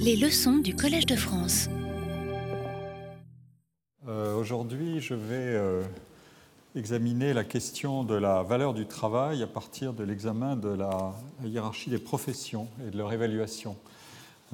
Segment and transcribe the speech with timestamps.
[0.00, 1.68] Les leçons du Collège de France.
[4.08, 5.82] Euh, Aujourd'hui, je vais euh,
[6.74, 11.14] examiner la question de la valeur du travail à partir de l'examen de la,
[11.44, 13.76] hiérarchie des professions et de leur évaluation.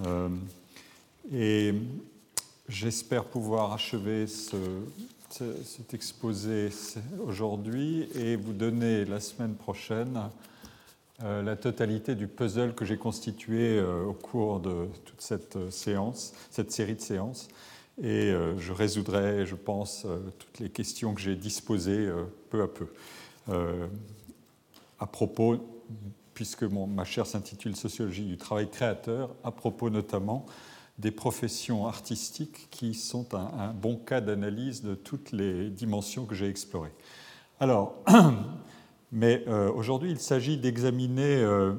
[0.07, 0.29] Euh,
[1.33, 1.75] et
[2.69, 4.57] j'espère pouvoir achever ce,
[5.31, 6.69] ce- cet exposé
[7.27, 10.19] aujourd'hui et vous donner la semaine prochaine
[11.25, 15.71] euh, la totalité du puzzle que j'ai constitué euh, au cours de toute cette euh,
[15.71, 17.49] séance, cette série de séances.
[18.01, 20.07] Et je résoudrai, je pense,
[20.39, 22.09] toutes les questions que j'ai disposées
[22.49, 22.87] peu à peu.
[25.01, 25.57] À propos,
[26.33, 30.47] puisque mon- ma chaire s'intitule Sociologie du travail créateur, à propos notamment
[31.01, 36.37] des professions artistiques qui sont un, un bon cas d'analyse de toutes les dimensions que
[36.37, 36.93] j'ai explorées.
[37.59, 37.97] Alors,
[39.11, 41.73] mais euh, aujourd'hui, il s'agit d'examiner euh,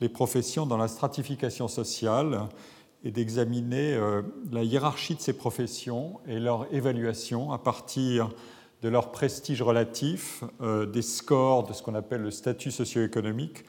[0.00, 2.48] les professions dans la stratification sociale
[3.04, 8.30] et d'examiner euh, la hiérarchie de ces professions et leur évaluation à partir
[8.82, 13.64] de leur prestige relatif, des scores de ce qu'on appelle le statut socio-économique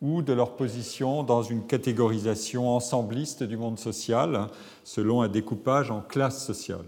[0.00, 4.48] ou de leur position dans une catégorisation ensembliste du monde social
[4.82, 6.86] selon un découpage en classes sociales.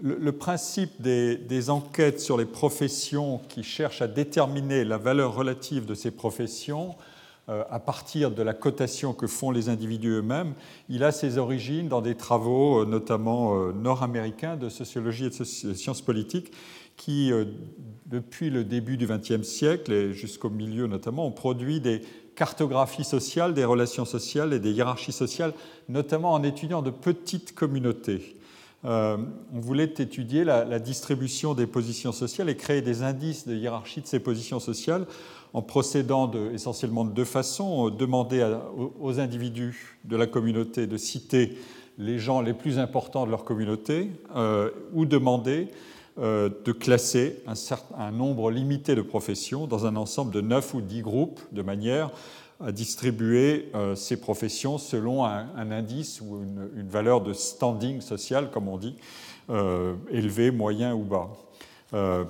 [0.00, 5.94] Le, principe des, enquêtes sur les professions qui cherchent à déterminer la valeur relative de
[5.94, 6.94] ces professions
[7.48, 10.54] euh, à partir de la cotation que font les individus eux-mêmes,
[10.88, 15.44] il a ses origines dans des travaux euh, notamment euh, nord-américains de sociologie et de
[15.44, 16.52] sciences politiques
[16.96, 17.32] qui,
[18.06, 22.02] depuis le début du XXe siècle et jusqu'au milieu notamment, ont produit des
[22.36, 25.54] cartographies sociales, des relations sociales et des hiérarchies sociales,
[25.88, 28.36] notamment en étudiant de petites communautés.
[28.84, 29.16] Euh,
[29.54, 34.06] on voulait étudier la, distribution des positions sociales et créer des indices de hiérarchie de
[34.06, 35.06] ces positions sociales
[35.52, 37.86] en procédant essentiellement de deux façons.
[37.86, 38.56] Euh, Demander
[38.98, 41.56] aux, individus de la communauté de citer
[41.98, 45.68] les gens les plus importants de leur communauté euh, ou demander
[46.18, 51.00] de classer un, certain, nombre limité de professions dans un ensemble de 9 ou 10
[51.00, 52.10] groupes de manière
[52.64, 58.68] à distribuer euh, ces professions selon un, indice ou une, valeur de standing social, comme
[58.68, 58.96] on dit,
[59.50, 61.30] euh, élevé, moyen ou bas.
[61.94, 62.24] Euh,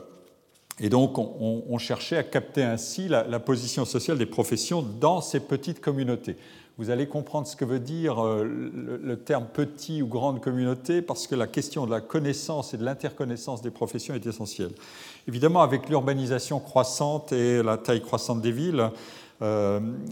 [0.81, 5.81] et donc, on, cherchait à capter ainsi la, position sociale des professions dans ces petites
[5.81, 6.37] communautés.
[6.79, 11.03] Vous allez comprendre ce que veut dire euh, le, le terme petit ou grande communauté,
[11.03, 14.73] parce que la question de la connaissance et de l'interconnaissance des professions est essentielle.
[15.29, 18.89] Évidemment, avec l'urbanisation croissante et la taille croissante des villes, euh,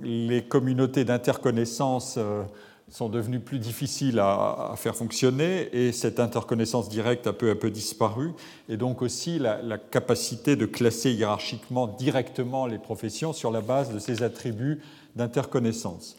[0.02, 2.42] les communautés d'interconnaissance euh,
[2.88, 7.70] sont devenues plus difficiles à, faire fonctionner et cette interconnaissance directe a peu à peu
[7.70, 8.32] disparu
[8.68, 13.92] et donc aussi la, la capacité de classer hiérarchiquement directement les professions sur la base
[13.92, 14.80] de ces attributs
[15.14, 16.16] d'interconnaissance.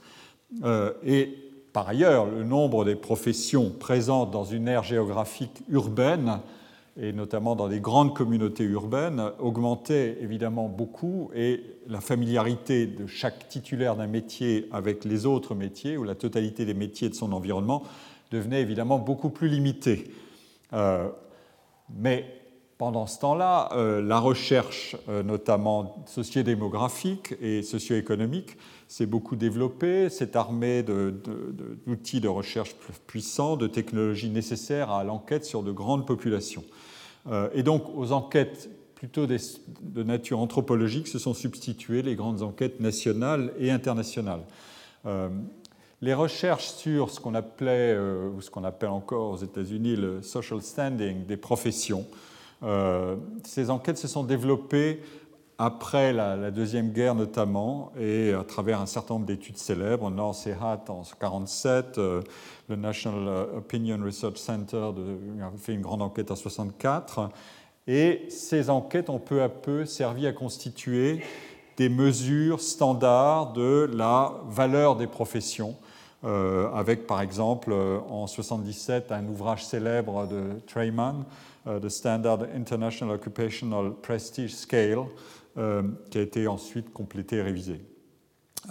[0.64, 1.38] Euh, et
[1.74, 6.40] par ailleurs, le nombre des professions présentes dans une aire géographique urbaine
[6.98, 13.48] et notamment dans des grandes communautés urbaines, augmentait évidemment beaucoup et la familiarité de chaque
[13.48, 17.84] titulaire d'un métier avec les autres métiers ou la totalité des métiers de son environnement
[18.32, 20.12] devenait évidemment beaucoup plus limitée.
[20.74, 21.10] Euh,
[21.96, 22.26] mais
[22.78, 28.58] pendant ce temps-là, euh, la recherche, euh, notamment sociodémographique et socio-économique,
[28.92, 32.76] s'est beaucoup développée, s'est armée d'outils de, recherche
[33.08, 36.66] puissants, de technologies nécessaires à l'enquête sur de grandes populations.
[37.32, 42.82] Euh, et donc, aux enquêtes plutôt de nature anthropologique se sont substituées les grandes enquêtes
[42.82, 44.44] nationales et internationales.
[45.06, 45.30] Euh,
[46.02, 50.22] les recherches sur ce qu'on appelait, euh, ou ce qu'on appelle encore aux États-Unis le
[50.22, 52.06] social standing des professions,
[53.44, 55.02] ces enquêtes se sont développées
[55.64, 60.54] après la, Deuxième Guerre notamment, et à travers un certain nombre d'études célèbres, North et
[60.54, 62.22] Hatt en 1947, euh,
[62.68, 64.90] le National Opinion Research Center
[65.40, 67.30] a fait une grande enquête en 1964,
[67.86, 71.22] et ces enquêtes ont peu à peu servi à constituer
[71.78, 75.76] des mesures standards de la valeur des professions,
[76.24, 81.24] euh, avec par exemple euh, en 1977 un ouvrage célèbre de Treyman,
[81.68, 85.06] The Standard International Occupational Prestige Scale,
[85.56, 87.82] qui a été ensuite complété et révisé.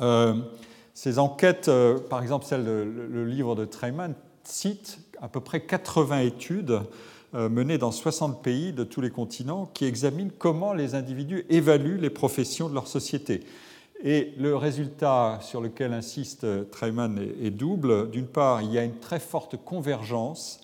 [0.00, 0.34] Euh,
[0.94, 5.60] ces enquêtes, euh, par exemple celle de le, livre de Treyman, cite à peu près
[5.60, 6.80] 80 études
[7.34, 11.98] euh, menées dans 60 pays de tous les continents qui examinent comment les individus évaluent
[11.98, 13.44] les professions de leur société.
[14.02, 18.10] Et le résultat sur lequel insiste Treyman est, est double.
[18.10, 20.60] D'une part, il y a une très forte convergence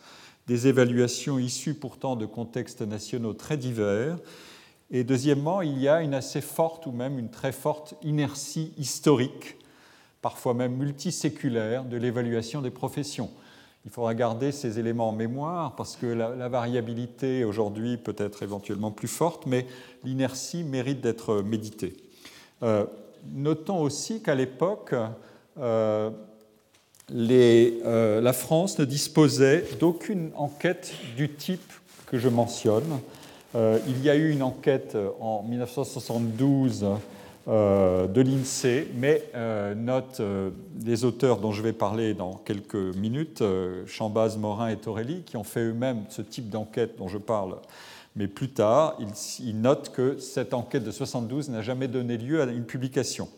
[0.46, 4.16] des évaluations issues pourtant de contextes nationaux très divers.
[4.90, 9.56] Et deuxièmement, il y a une assez forte ou même une très forte inertie historique
[10.26, 13.30] parfois même multiséculaire, de l'évaluation des professions.
[13.84, 18.90] Il faudra garder ces éléments en mémoire parce que la, variabilité aujourd'hui peut être éventuellement
[18.90, 19.68] plus forte, mais
[20.02, 21.96] l'inertie mérite d'être méditée.
[22.64, 22.86] Euh,
[23.34, 24.96] notons aussi qu'à l'époque,
[25.60, 26.10] euh,
[27.12, 31.72] euh, la France ne disposait d'aucune enquête du type
[32.06, 32.98] que je mentionne.
[33.56, 36.84] Il y a eu une enquête en 1972
[37.48, 42.74] euh, de l'INSEE, mais euh, note euh, des auteurs dont je vais parler dans quelques
[42.74, 43.40] minutes,
[43.86, 47.58] Chambaz, Morin et Torelli, qui ont fait eux-mêmes ce type d'enquête dont je parle.
[48.16, 48.98] Mais plus tard,
[49.38, 53.28] ils, notent que cette enquête de 72 n'a jamais donné lieu à une publication.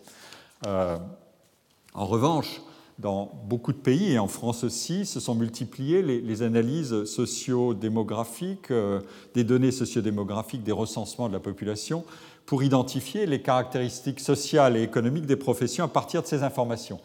[0.65, 2.63] en revanche,
[2.99, 8.73] dans beaucoup de pays, et en France aussi, se sont multipliées les, analyses socio-démographiques,
[9.35, 12.05] des données socio-démographiques, des recensements de la population,
[12.45, 16.99] pour identifier les caractéristiques sociales et économiques des professions à partir de ces informations.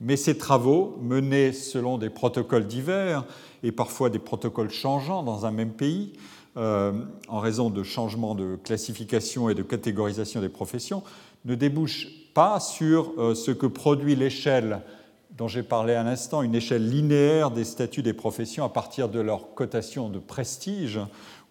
[0.00, 3.24] Mais ces travaux, menés selon des protocoles divers
[3.62, 6.12] et parfois des protocoles changeants dans un même pays,
[6.56, 6.92] euh,
[7.28, 11.04] en raison de changements de classification et de catégorisation des professions,
[11.44, 14.82] ne débouchent pas sur euh, ce que produit l'échelle
[15.30, 19.20] dont j'ai parlé à l'instant, une échelle linéaire des statuts des professions à partir de
[19.20, 20.98] leur cotation de prestige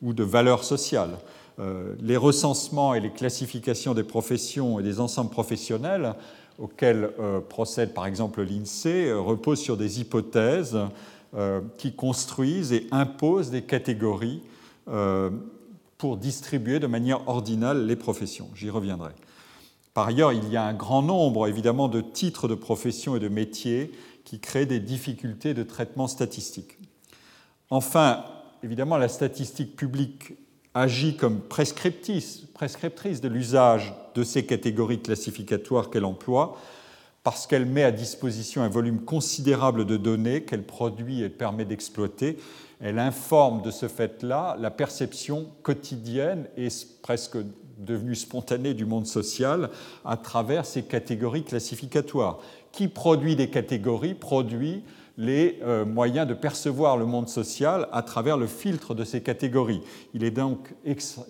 [0.01, 1.18] ou de valeur sociale.
[1.59, 6.13] Euh, les recensements et les classifications des professions et des ensembles professionnels
[6.59, 10.77] auxquels euh, procède par exemple l'INSEE euh, reposent sur des hypothèses
[11.77, 14.41] qui construisent et imposent des catégories
[15.97, 18.50] pour distribuer de manière ordinale les professions.
[18.56, 19.12] J'y reviendrai.
[19.98, 23.30] Par ailleurs, il y a un grand nombre évidemment de titres de professions et de
[23.30, 23.92] métiers
[24.26, 26.78] qui créent des difficultés de traitement statistique.
[27.72, 28.24] Enfin,
[28.62, 30.34] évidemment, la statistique publique
[30.76, 36.60] agit comme prescriptrice, prescriptrice de l'usage de ces catégories classificatoires qu'elle emploie,
[37.24, 42.38] parce qu'elle met à disposition un volume considérable de données qu'elle produit et permet d'exploiter.
[42.82, 46.68] Elle informe de ce fait-là la perception quotidienne et
[47.02, 47.38] presque
[47.77, 49.69] devenue spontanée du monde social
[50.06, 52.39] à travers ces catégories classificatoires.
[52.71, 54.83] Qui produit des catégories produit
[55.18, 59.81] les euh, moyens de percevoir le monde social à travers le filtre de ces catégories.
[60.13, 60.75] Il est donc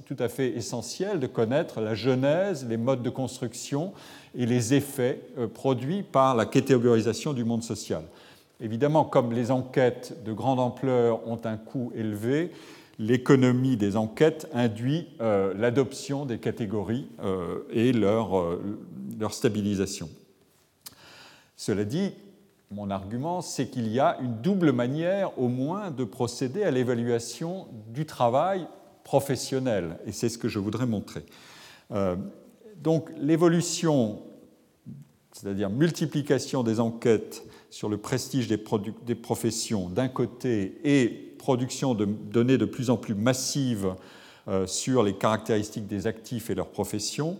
[0.05, 3.93] tout à fait essentiel de connaître la genèse, les modes de construction
[4.35, 8.03] et les effets euh, produits par la catégorisation du monde social.
[8.59, 12.51] Évidemment, comme les enquêtes de grande ampleur ont un coût élevé,
[12.99, 17.07] l'économie des enquêtes induit euh, l'adoption des catégories
[17.71, 18.59] et leur,
[19.19, 20.09] leur stabilisation.
[21.55, 22.13] Cela dit,
[22.69, 27.67] mon argument, c'est qu'il y a une double manière au moins de procéder à l'évaluation
[27.93, 28.67] du travail
[29.03, 31.25] professionnel, et c'est ce que je voudrais montrer.
[31.91, 32.17] Euh,
[32.83, 34.21] donc l'évolution,
[35.37, 38.57] c'est-à-dire multiplication des enquêtes sur le prestige des,
[39.15, 43.93] professions d'un côté et production de données de plus en plus massives
[44.47, 47.37] euh, sur les caractéristiques des actifs et leurs professions,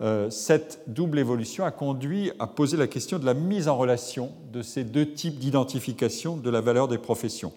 [0.00, 4.30] euh, cette double évolution a conduit à poser la question de la mise en relation
[4.52, 7.52] de ces deux types d'identification de la valeur des professions.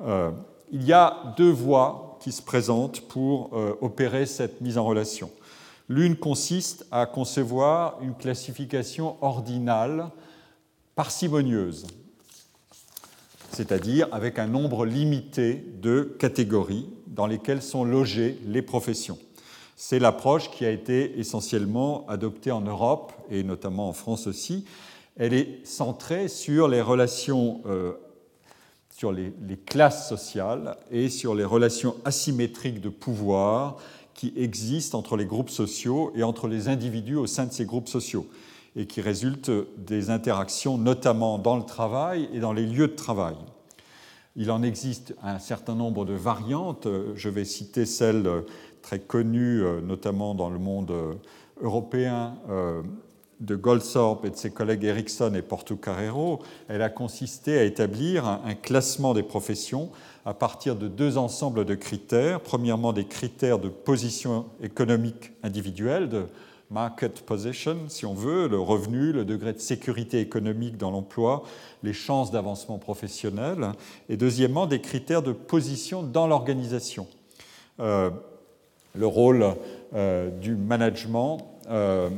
[0.00, 0.30] Euh,
[0.72, 3.50] il y a deux voies qui se présentent pour
[3.80, 5.30] opérer cette mise en relation.
[5.90, 10.10] L'une consiste à concevoir une classification ordinale
[10.94, 11.88] parcimonieuse,
[13.50, 19.18] c'est-à-dire avec un nombre limité de catégories dans lesquelles sont logées les professions.
[19.74, 24.66] C'est l'approche qui a été essentiellement adoptée en Europe et notamment en France aussi.
[25.16, 27.94] Elle est centrée sur les relations, euh,
[28.96, 29.32] sur les,
[29.66, 33.78] classes sociales et sur les relations asymétriques de pouvoir
[34.20, 37.88] qui existent entre les groupes sociaux et entre les individus au sein de ces groupes
[37.88, 38.26] sociaux
[38.76, 43.36] et qui résultent des interactions notamment dans le travail et dans les lieux de travail.
[44.36, 46.86] Il en existe un certain nombre de variantes.
[47.14, 48.28] Je vais citer celle
[48.82, 51.14] très connue, euh, notamment dans le monde euh,
[51.62, 52.82] européen, euh,
[53.40, 58.54] de Goldthorpe et de ses collègues Erickson et Portocarrero, elle a consisté à établir un,
[58.54, 59.90] classement des professions
[60.24, 62.40] à partir de deux ensembles de critères.
[62.40, 66.26] Premièrement, des critères de position économique individuelle, de
[66.70, 71.42] market position, si on veut, le revenu, le degré de sécurité économique dans l'emploi,
[71.82, 73.72] les chances d'avancement professionnel.
[74.08, 77.08] Et deuxièmement, des critères de position dans l'organisation
[78.94, 79.44] le rôle
[79.94, 82.10] euh, du management, euh,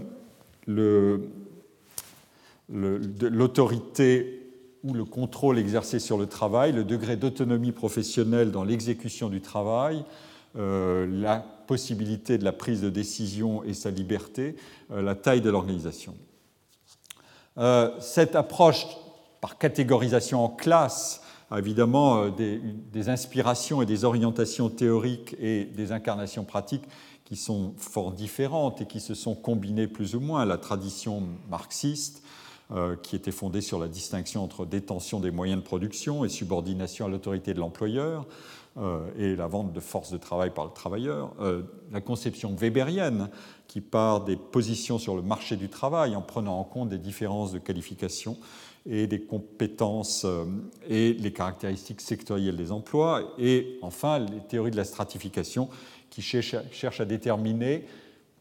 [2.69, 4.39] l'autorité
[4.85, 10.05] ou le contrôle exercé sur le travail, le degré d'autonomie professionnelle dans l'exécution du travail,
[10.57, 14.57] euh, la possibilité de la prise de décision et sa liberté,
[14.91, 16.15] la taille de l'organisation.
[18.01, 18.87] cette approche
[19.41, 22.61] par catégorisation en classes a évidemment des,
[22.93, 26.85] des, inspirations et des orientations théoriques et des incarnations pratiques
[27.33, 30.45] qui sont fort différentes et qui se sont combinées plus ou moins.
[30.45, 32.23] La tradition marxiste,
[32.71, 37.07] euh, qui était fondée sur la distinction entre détention des moyens de production et subordination
[37.07, 38.27] à l'autorité de l'employeur,
[38.77, 43.31] euh, et la vente de force de travail par le travailleur, euh, la conception weberienne,
[43.67, 47.53] qui part des positions sur le marché du travail en prenant en compte des différences
[47.53, 48.37] de qualification
[48.85, 50.27] et des compétences
[50.87, 55.71] et les caractéristiques sectorielles des emplois, et enfin les théories de la stratification
[56.13, 57.87] qui cherche à déterminer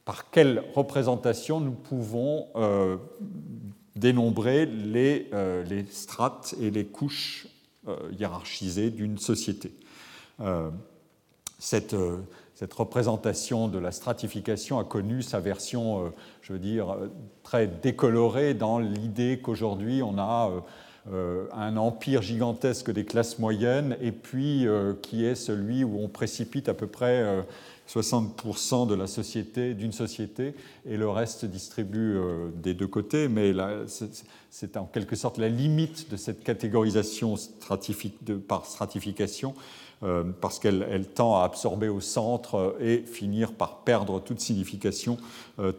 [0.03, 2.97] par quelle représentation nous pouvons euh,
[3.95, 7.47] dénombrer les, euh, les, strates et les couches
[7.87, 9.73] euh, hiérarchisées d'une société.
[11.59, 11.95] Cette,
[12.55, 16.11] cette, représentation de la stratification a connu sa version,
[16.41, 16.97] je veux dire,
[17.43, 20.51] très décolorée dans l'idée qu'aujourd'hui on a
[21.07, 24.67] un empire gigantesque des classes moyennes et puis
[25.01, 27.43] qui est celui où on précipite à peu près
[27.99, 30.53] 60% de la société, d'une société,
[30.85, 33.27] et le reste distribue euh, des deux côtés.
[33.27, 33.53] Mais
[34.49, 37.35] c'est en quelque sorte la limite de cette catégorisation
[38.47, 39.53] par stratification,
[40.03, 45.17] euh, parce qu'elle tend à absorber au centre euh, et finir par perdre toute signification,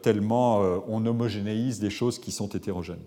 [0.02, 3.02] tellement on homogénéise des choses qui sont hétérogènes.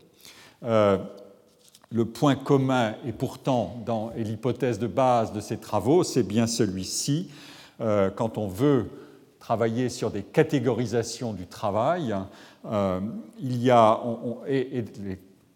[1.95, 3.81] Le point commun, et pourtant,
[4.17, 7.29] l'hypothèse de base de ces travaux, c'est bien celui-ci
[7.79, 8.89] euh, quand on veut
[9.39, 12.13] travailler sur des catégorisations du travail,
[12.65, 12.99] euh,
[13.39, 14.01] il y a,
[14.45, 14.83] et,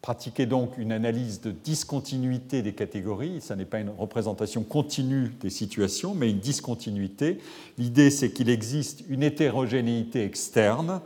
[0.02, 3.42] pratiquer donc une analyse de discontinuité des catégories.
[3.42, 7.40] Ce n'est pas une représentation continue des situations, mais une discontinuité.
[7.78, 11.02] L'idée, c'est qu'il existe une hétérogénéité externe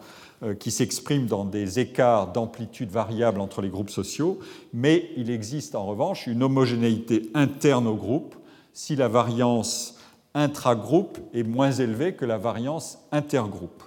[0.60, 4.40] qui s'exprime dans des écarts d'amplitude variables entre les groupes sociaux,
[4.74, 8.36] mais il existe en revanche une homogénéité interne au groupe
[8.74, 9.98] si la variance
[10.34, 13.84] intragroupe est moins élevée que la variance intergroupe,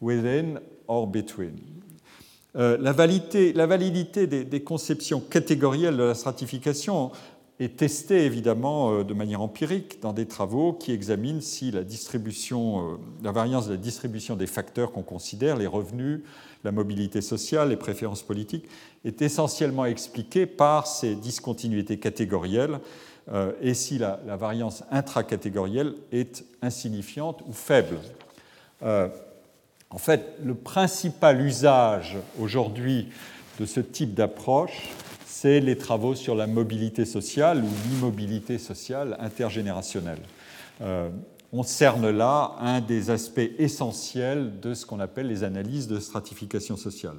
[0.00, 1.58] within or between.
[2.56, 7.10] Euh, la validité des, conceptions catégorielles de la stratification
[7.60, 12.94] est testée évidemment euh, de manière empirique dans des travaux qui examinent si la, distribution,
[12.94, 16.22] euh, la variance de la distribution des facteurs qu'on considère, les revenus,
[16.64, 18.66] la mobilité sociale, les préférences politiques,
[19.04, 22.80] est essentiellement expliquée par ces discontinuités catégorielles
[23.32, 27.98] euh, et si la, variance intracatégorielle est insignifiante ou faible.
[29.90, 33.08] En fait, le principal usage aujourd'hui
[33.60, 34.90] de ce type d'approche,
[35.44, 40.22] c'est les travaux sur la mobilité sociale ou l'immobilité sociale intergénérationnelle.
[40.80, 41.10] Euh,
[41.52, 46.78] on cerne là un des aspects essentiels de ce qu'on appelle les analyses de stratification
[46.78, 47.18] sociale.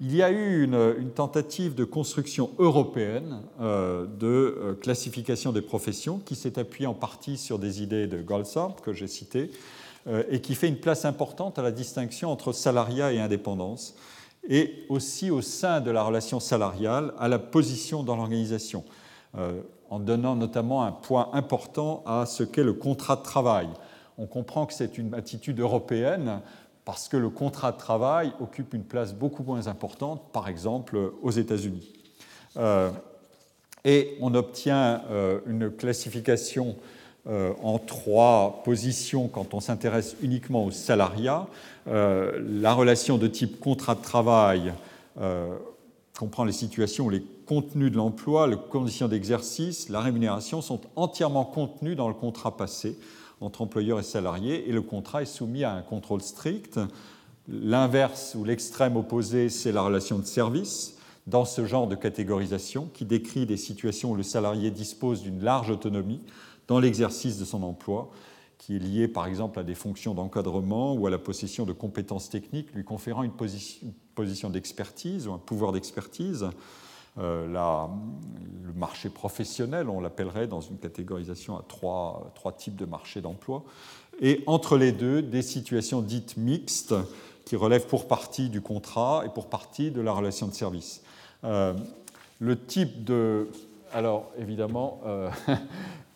[0.00, 6.20] Il y a eu une, tentative de construction européenne euh, de euh, classification des professions
[6.20, 9.50] qui s'est appuyée en partie sur des idées de Goldsart que j'ai citées
[10.30, 13.94] et qui fait une place importante à la distinction entre salariat et indépendance
[14.48, 18.84] et aussi au sein de la relation salariale à la position dans l'organisation
[19.90, 23.68] en donnant notamment un point important à ce qu'est le contrat de travail.
[24.18, 26.40] On comprend que c'est une attitude européenne
[26.84, 31.30] parce que le contrat de travail occupe une place beaucoup moins importante, par exemple, aux
[31.30, 31.92] États-Unis.
[32.56, 32.90] Euh,
[33.84, 36.97] et on obtient euh, une classification euh,
[37.28, 41.46] en trois positions quand on s'intéresse uniquement au salariat.
[41.86, 44.72] la relation de type contrat de travail
[46.18, 51.44] comprend les situations où les contenus de l'emploi, les conditions d'exercice, la rémunération sont entièrement
[51.44, 52.98] contenus dans le contrat passé
[53.40, 56.80] entre employeurs et salariés, et le contrat est soumis à un contrôle strict.
[57.48, 63.04] L'inverse ou l'extrême opposé, c'est la relation de service dans ce genre de catégorisation qui
[63.04, 66.20] décrit des situations où le salarié dispose d'une large autonomie
[66.68, 68.10] dans l'exercice de son emploi,
[68.58, 72.28] qui est lié par exemple à des fonctions d'encadrement ou à la possession de compétences
[72.28, 73.32] techniques lui conférant une
[74.14, 76.48] position d'expertise ou un pouvoir d'expertise.
[77.18, 77.88] Euh,
[78.64, 83.64] le marché professionnel, on l'appellerait dans une catégorisation à trois, types de marchés d'emploi,
[84.20, 86.94] et entre les deux, des situations dites mixtes
[87.44, 91.02] qui relèvent pour partie du contrat et pour partie de la relation de service.
[91.44, 91.74] Euh,
[92.40, 93.48] le type de...
[93.92, 95.30] Alors, évidemment, euh,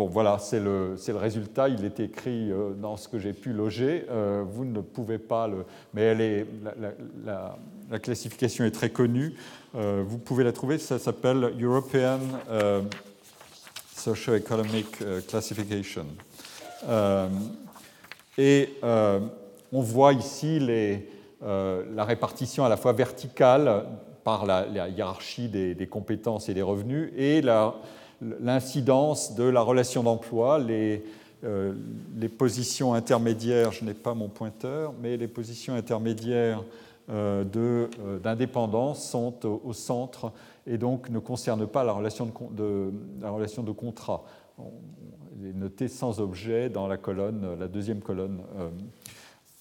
[0.00, 1.68] Bon, voilà, c'est le, le, résultat.
[1.68, 4.06] Il est écrit euh, dans ce que j'ai pu loger.
[4.08, 5.66] Euh, vous ne pouvez pas le.
[5.92, 6.46] Mais elle est,
[7.22, 7.58] la,
[7.90, 9.34] la, classification est très connue.
[9.74, 10.78] Euh, vous pouvez la trouver.
[10.78, 12.18] Ça s'appelle European
[13.94, 14.86] Socio-Economic
[15.28, 16.06] Classification.
[18.38, 21.10] et on voit ici les,
[21.42, 23.84] la répartition à la fois verticale
[24.24, 27.42] par la, hiérarchie des, compétences et des revenus et
[28.20, 31.04] l'incidence de la relation d'emploi, les,
[32.16, 36.62] les, positions intermédiaires, je n'ai pas mon pointeur, mais les positions intermédiaires
[38.22, 40.32] d'indépendance sont au, centre
[40.66, 44.24] et donc ne concernent pas la relation de, la relation de contrat
[45.46, 46.96] est noté sans objet dans la
[47.68, 48.40] deuxième colonne.
[48.58, 48.68] Euh,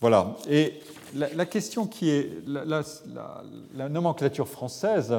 [0.02, 0.36] voilà.
[0.50, 0.80] Et
[1.14, 2.32] la, question qui est.
[2.48, 5.14] La, nomenclature française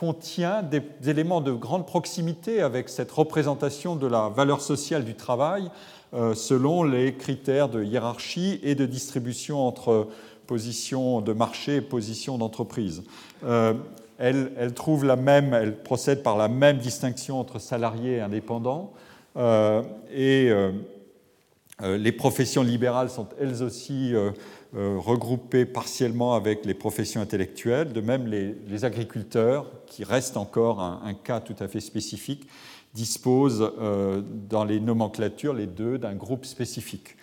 [0.00, 5.70] contient des, éléments de grande proximité avec cette représentation de la valeur sociale du travail
[6.14, 10.08] euh, selon les critères de hiérarchie et de distribution entre
[10.46, 13.02] position de marché et position d'entreprise.
[13.44, 13.74] Euh,
[14.16, 18.92] elle, trouve la même, elle procède par la même distinction entre salariés et indépendants.
[19.36, 20.72] Euh, et euh,
[21.82, 24.12] les professions libérales sont elles aussi
[24.74, 27.92] regroupées partiellement avec les professions intellectuelles.
[27.92, 32.46] De même, les, agriculteurs, qui restent encore un, cas tout à fait spécifique,
[32.94, 33.72] disposent
[34.48, 37.16] dans les nomenclatures, les deux, d'un groupe spécifique.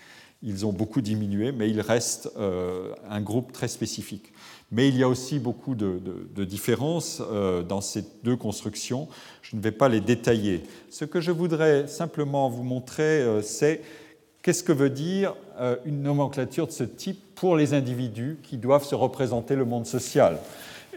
[0.43, 4.33] Ils ont beaucoup diminué, mais il reste un groupe très spécifique.
[4.71, 9.07] Mais il y a aussi beaucoup de, différences euh, dans ces deux constructions.
[9.41, 10.63] Je ne vais pas les détailler.
[10.89, 13.81] Ce que je voudrais simplement vous montrer, euh, c'est
[14.41, 18.85] qu'est-ce que veut dire euh, une nomenclature de ce type pour les individus qui doivent
[18.85, 20.39] se représenter le monde social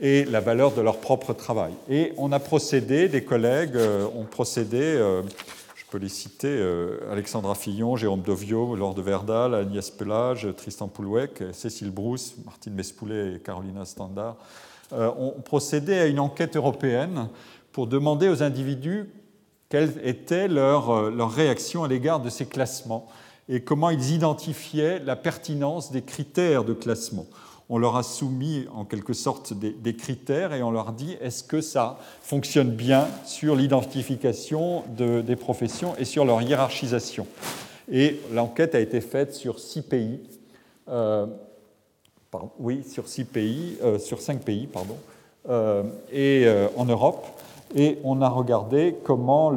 [0.00, 1.72] et la valeur de leur propre travail?
[1.88, 3.76] Et on a procédé, des collègues
[4.14, 4.98] ont procédé
[5.90, 11.42] peux les citer, euh, Alexandra Fillon, Jérôme Dovio, Laure de Verdal, Agnès Pelage, Tristan Poulouec,
[11.52, 14.36] Cécile Brousse, Martine Mespoulet et Carolina Standard,
[14.92, 17.28] euh, ont procédé à une enquête européenne
[17.72, 19.10] pour demander aux individus
[19.68, 23.08] quelle était leur, euh, leur réaction à l'égard de ces classements
[23.50, 27.26] et comment ils identifiaient la pertinence des critères de classement
[27.72, 31.60] on leur a soumis en quelque sorte des, critères et on leur dit est-ce que
[31.60, 37.28] ça fonctionne bien sur l'identification des professions et sur leur hiérarchisation?
[37.90, 40.20] Et l'enquête a été faite sur six pays,
[40.88, 41.26] euh,
[42.58, 44.96] oui, sur six pays, euh, sur cinq pays, pardon,
[45.48, 47.24] euh, et en Europe.
[47.76, 49.56] Et on a regardé comment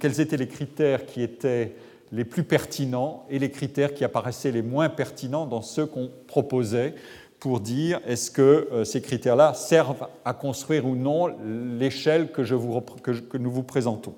[0.00, 1.72] quels étaient les critères qui étaient
[2.12, 6.94] les plus pertinents et les critères qui apparaissaient les moins pertinents dans ceux qu'on proposait
[7.40, 11.28] pour dire est-ce que euh, ces critères-là servent à construire ou non
[11.78, 12.42] l'échelle que,
[13.36, 14.14] nous vous présentons.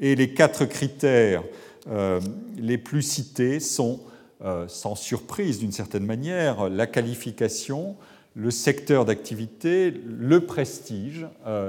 [0.00, 1.42] Et les quatre critères
[1.88, 2.20] euh,
[2.58, 4.00] les plus cités sont,
[4.44, 7.96] euh, sans surprise d'une certaine manière, la qualification,
[8.34, 11.26] le secteur d'activité, le prestige.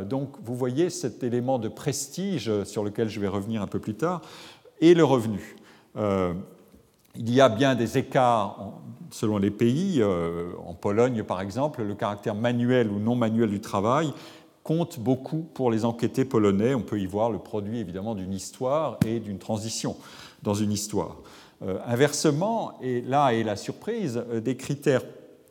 [0.09, 3.93] donc vous voyez cet élément de prestige sur lequel je vais revenir un peu plus
[3.93, 4.21] tard,
[4.81, 5.55] et le revenu.
[5.95, 8.73] il y a bien des écarts
[9.11, 10.01] selon les pays.
[10.01, 14.13] Euh, en Pologne, par exemple, le caractère manuel ou non manuel du travail
[14.63, 16.75] compte beaucoup pour les enquêtés polonais.
[16.75, 19.95] On peut y voir le produit évidemment d'une histoire et d'une transition
[20.43, 21.17] dans une histoire.
[21.63, 25.03] Euh, inversement, et là est la surprise, euh, des critères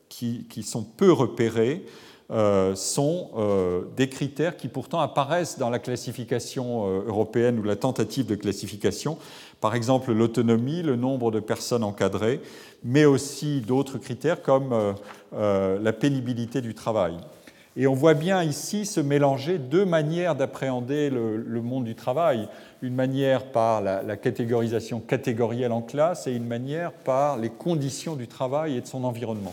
[0.09, 1.85] qui, sont peu repérés
[2.75, 3.31] sont
[3.97, 9.19] des critères qui pourtant apparaissent dans la classification européenne ou la tentative de classification.
[9.61, 12.41] Par exemple, l'autonomie, le nombre de personnes encadrées,
[12.85, 14.93] mais aussi d'autres critères comme euh,
[15.35, 17.17] euh, la pénibilité du travail.
[17.79, 22.49] Et on voit bien ici se mélanger deux manières d'appréhender le, monde du travail.
[22.81, 28.29] Une manière par la, catégorisation catégorielle en classe et une manière par les conditions du
[28.29, 29.53] travail et de son environnement.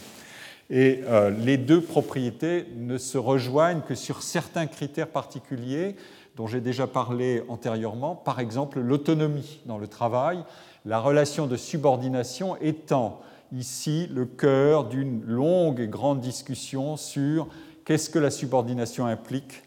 [0.76, 5.96] Et euh, les deux propriétés ne se rejoignent que sur certains critères particuliers
[6.36, 10.44] dont j'ai déjà parlé antérieurement, par exemple l'autonomie dans le travail,
[10.84, 17.50] la relation de subordination étant ici le cœur d'une longue et grande discussion sur
[17.86, 19.62] qu'est-ce que la subordination implique.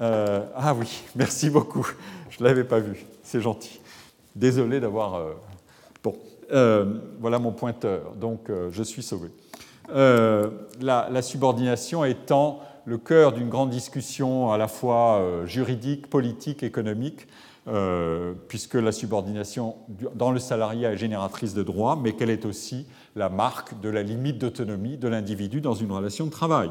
[0.00, 1.86] Euh, ah oui, merci beaucoup,
[2.30, 3.78] je ne l'avais pas vu, c'est gentil.
[4.34, 5.14] Désolé d'avoir...
[5.14, 5.34] Euh,
[6.02, 6.16] bon,
[7.20, 9.28] voilà mon pointeur, donc je suis sauvé.
[9.90, 17.26] La, la, subordination étant le cœur d'une grande discussion à la fois juridique, politique, économique,
[17.70, 19.74] euh, puisque la subordination
[20.14, 24.02] dans le salariat est génératrice de droits, mais qu'elle est aussi la marque de la
[24.02, 26.70] limite d'autonomie de l'individu dans une relation de travail.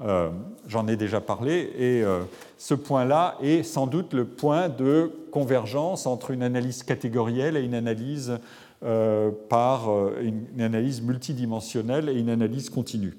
[0.00, 0.30] Euh,
[0.66, 2.20] j'en ai déjà parlé, et euh,
[2.56, 7.74] ce point-là est sans doute le point de convergence entre une analyse catégorielle et une
[7.74, 8.38] analyse
[8.80, 9.90] par
[10.20, 13.18] une analyse multidimensionnelle et une analyse continue.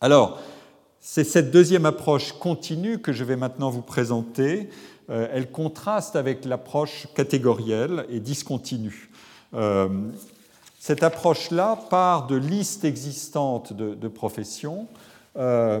[0.00, 0.40] Alors,
[1.00, 4.68] c'est cette deuxième approche continue que je vais maintenant vous présenter
[5.10, 9.10] euh, elle contraste avec l'approche catégorielle et discontinue.
[9.54, 9.88] Euh,
[10.78, 14.86] Cette approche-là part de listes existantes de, professions
[15.36, 15.80] euh,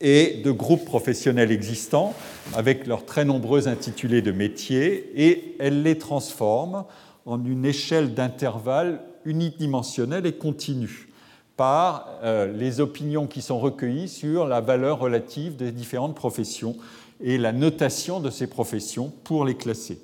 [0.00, 2.14] et de groupes professionnels existants
[2.54, 6.84] avec leurs très nombreux intitulés de métiers et elle les transforme
[7.26, 11.08] en une échelle d'intervalle unidimensionnelle et continue
[11.56, 16.76] par euh, les opinions qui sont recueillies sur la valeur relative des différentes professions
[17.20, 20.00] et la notation de ces professions pour les classer.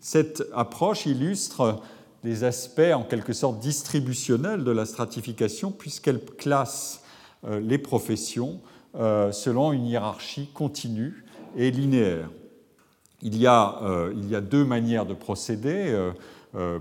[0.00, 1.80] Cette approche illustre
[2.24, 7.02] les aspects en quelque sorte distributionnels de la stratification puisqu'elle classe
[7.44, 8.60] euh, les professions
[8.96, 11.24] euh, selon une hiérarchie continue
[11.56, 12.28] et linéaire.
[13.22, 13.80] Il y a,
[14.16, 15.94] il y a deux manières de procéder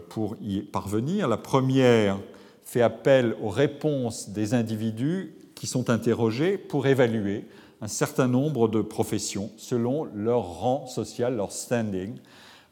[0.10, 1.28] pour y parvenir.
[1.28, 2.18] La première
[2.64, 7.46] fait appel aux réponses des individus qui sont interrogés pour évaluer
[7.82, 12.16] un certain nombre de professions selon leur rang social, leur standing,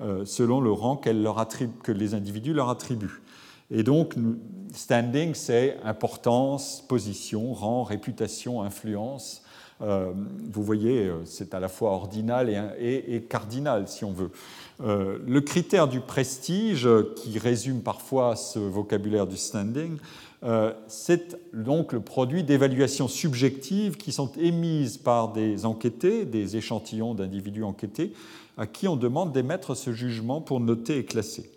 [0.02, 1.48] euh, selon le rang leur
[1.84, 3.22] que les individus leur attribuent.
[3.72, 4.16] Et donc,
[4.74, 9.44] standing, c'est importance, position, rang, réputation, influence.
[9.82, 10.14] Euh,
[10.52, 14.32] vous voyez, euh, c'est à la fois ordinal et, cardinal, si on veut.
[14.80, 19.98] Le critère du prestige, qui résume parfois ce vocabulaire du standing,
[20.88, 27.64] c'est donc le produit d'évaluations subjectives qui sont émises par des enquêtés, des échantillons d'individus
[27.64, 28.14] enquêtés,
[28.58, 31.50] à qui on demande d'émettre ce jugement pour noter et classer.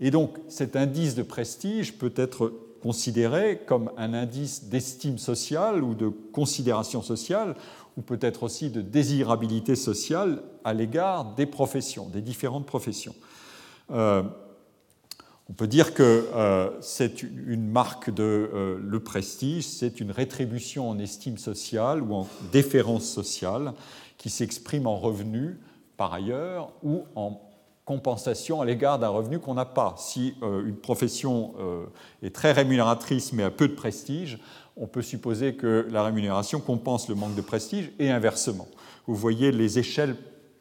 [0.00, 5.94] Et donc cet indice de prestige peut être considéré comme un indice d'estime sociale ou
[5.94, 7.56] de considération sociale,
[7.98, 13.14] ou peut-être aussi de désirabilité sociale à l'égard des professions, des différentes professions.
[13.90, 14.22] Euh,
[15.50, 20.88] on peut dire que euh, c'est une marque de euh, le prestige, c'est une rétribution
[20.88, 23.72] en estime sociale ou en déférence sociale
[24.16, 25.56] qui s'exprime en revenus
[25.96, 27.40] par ailleurs ou en
[27.84, 29.94] compensation à l'égard d'un revenu qu'on n'a pas.
[29.96, 31.54] Si une profession
[32.22, 34.38] est très rémunératrice mais a peu de prestige,
[34.78, 38.68] on peut supposer que la rémunération compense le manque de prestige et inversement.
[39.06, 40.16] Vous voyez les échelles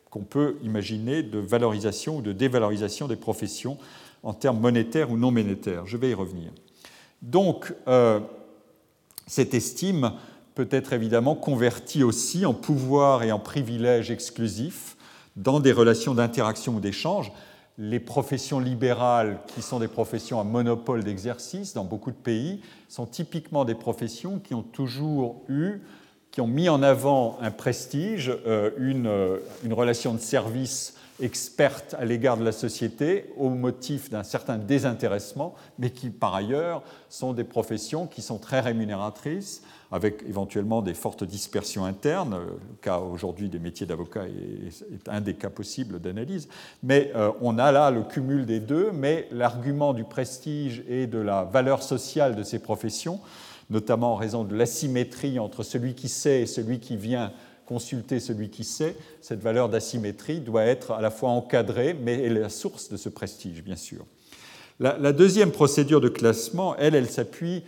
[0.10, 3.78] qu'on peut imaginer de valorisation ou de dévalorisation des professions
[4.24, 5.86] en termes monétaires ou non monétaires.
[5.86, 6.52] Je vais y revenir.
[7.22, 8.20] Donc, euh,
[9.28, 10.14] cette estime
[10.56, 14.96] peut être évidemment convertie aussi en pouvoir et en privilège exclusif
[15.36, 17.32] dans des relations d'interaction ou d'échange.
[17.80, 23.06] Les professions libérales, qui sont des professions à monopole d'exercice dans beaucoup de pays, sont
[23.06, 25.82] typiquement des professions qui ont toujours eu,
[26.32, 31.96] qui ont mis en avant un prestige, euh, une, euh, une relation de service experte
[32.00, 37.34] à l'égard de la société au motif d'un certain désintéressement, mais qui par ailleurs sont
[37.34, 42.38] des professions qui sont très rémunératrices, avec éventuellement des fortes dispersions internes.
[42.46, 46.50] Le cas aujourd'hui des métiers d'avocat est, un des cas possibles d'analyse.
[46.84, 51.20] Mais euh, on a là le cumul des deux, mais l'argument du prestige et de
[51.20, 53.20] la valeur sociale de ces professions,
[53.70, 57.32] notamment en raison de l'asymétrie entre celui qui sait et celui qui vient
[57.66, 62.30] consulter celui qui sait, cette valeur d'asymétrie doit être à la fois encadrée, mais est
[62.30, 64.06] la source de ce prestige, bien sûr.
[64.80, 67.64] La deuxième procédure de classement, elle, elle s'appuie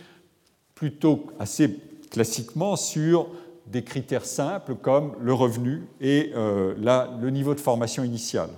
[0.80, 1.76] plutôt assez
[2.10, 3.28] classiquement sur
[3.66, 6.74] des critères simples comme le revenu et euh,
[7.20, 8.50] le niveau de formation initiale.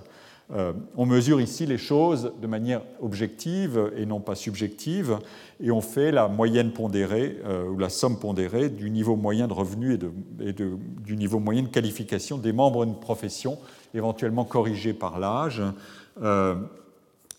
[0.51, 5.19] Euh, on mesure ici les choses de manière objective et non pas subjective,
[5.61, 9.53] et on fait la moyenne pondérée euh, ou la somme pondérée du niveau moyen de
[9.53, 9.97] revenu
[10.41, 13.57] et, du niveau moyen de qualification des membres d'une profession,
[13.93, 15.61] éventuellement corrigée par l'âge.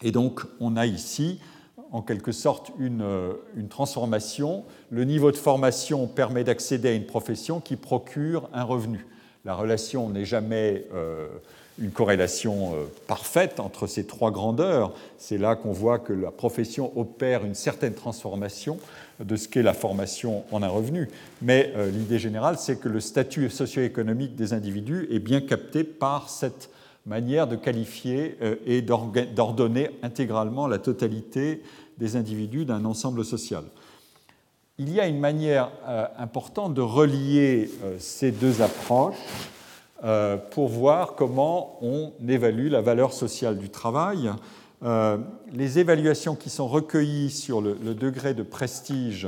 [0.02, 1.40] et donc on a ici
[1.94, 4.64] en quelque sorte euh, une, transformation.
[4.90, 9.06] Le niveau de formation permet d'accéder à une profession qui procure un revenu.
[9.44, 11.28] La relation n'est jamais euh,
[11.78, 14.92] une corrélation euh, parfaite entre ces trois grandeurs.
[15.18, 18.78] C'est là qu'on voit que la profession opère une certaine transformation
[19.20, 21.08] de ce qu'est la formation en un revenu.
[21.42, 26.68] Mais l'idée générale, c'est que le statut socio-économique des individus est bien capté par cette
[27.06, 31.62] manière de qualifier et d'ordonner intégralement la totalité
[31.98, 33.64] des individus d'un ensemble social.
[34.78, 39.14] Il y a une manière euh, importante de relier euh, ces deux approches
[40.02, 44.30] euh, pour voir comment on évalue la valeur sociale du travail.
[45.52, 49.26] les évaluations qui sont recueillies sur le degré de prestige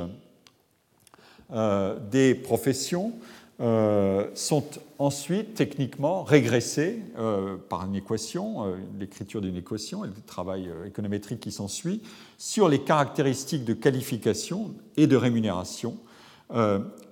[2.10, 3.12] des professions
[3.60, 4.64] euh, sont
[4.98, 11.40] ensuite techniquement régressés euh, par une équation, euh, l'écriture d'une équation et le travail économétrique
[11.40, 12.02] qui s'ensuit,
[12.36, 15.96] sur les caractéristiques de qualification et de rémunération.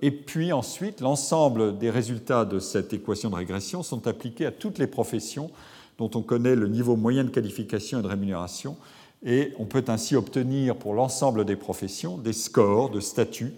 [0.01, 4.77] et puis ensuite, l'ensemble des résultats de cette équation de régression sont appliqués à toutes
[4.77, 5.49] les professions
[5.97, 8.77] dont on connaît le niveau moyen de qualification et de rémunération
[9.25, 13.53] Et on peut ainsi obtenir pour l'ensemble des professions des scores de statut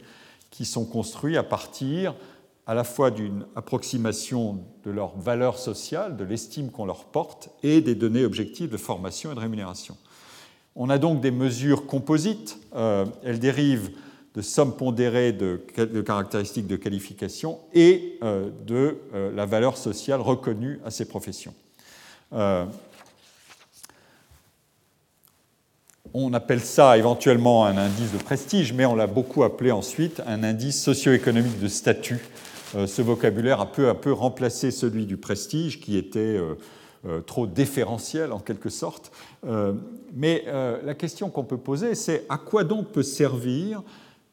[0.50, 2.16] qui sont construits à partir
[2.68, 7.80] à la fois d'une approximation de leur valeur sociale, de l'estime qu'on leur porte, et
[7.80, 9.96] des données objectives de formation et de rémunération.
[10.76, 12.60] On a donc des mesures composites.
[12.76, 13.92] Euh, elles dérivent
[14.36, 15.56] de sommes pondérées de,
[16.06, 21.54] caractéristiques de qualification et euh, de euh, la valeur sociale reconnue à ces professions.
[26.14, 30.44] on appelle ça éventuellement un indice de prestige, mais on l'a beaucoup appelé ensuite un
[30.44, 32.20] indice socio-économique de statut
[32.74, 36.56] ce vocabulaire a peu à peu remplacé celui du prestige, qui était euh,
[37.06, 39.12] euh, trop déférentiel en quelque sorte.
[40.14, 43.84] mais la question qu'on peut poser, c'est à quoi donc peut servir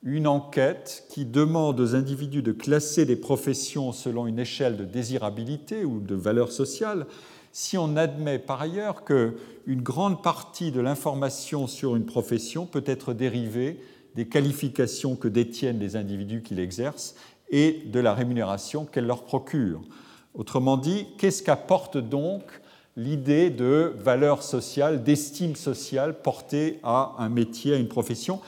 [0.05, 5.85] une enquête qui demande aux individus de classer des professions selon une échelle de désirabilité
[5.85, 7.07] ou de valeur sociale,
[7.53, 13.15] si on admet par ailleurs qu'une grande partie de l'information sur une profession peut être
[13.15, 13.81] dérivée
[14.15, 17.15] des qualifications que détiennent les individus qui l'exercent
[17.55, 19.81] et de la rémunération qu'elle leur procure.
[20.35, 22.43] Autrement dit, qu'est-ce qu'apporte donc
[22.97, 28.41] l'idée de valeur sociale, d'estime sociale portée à un métier, à une profession,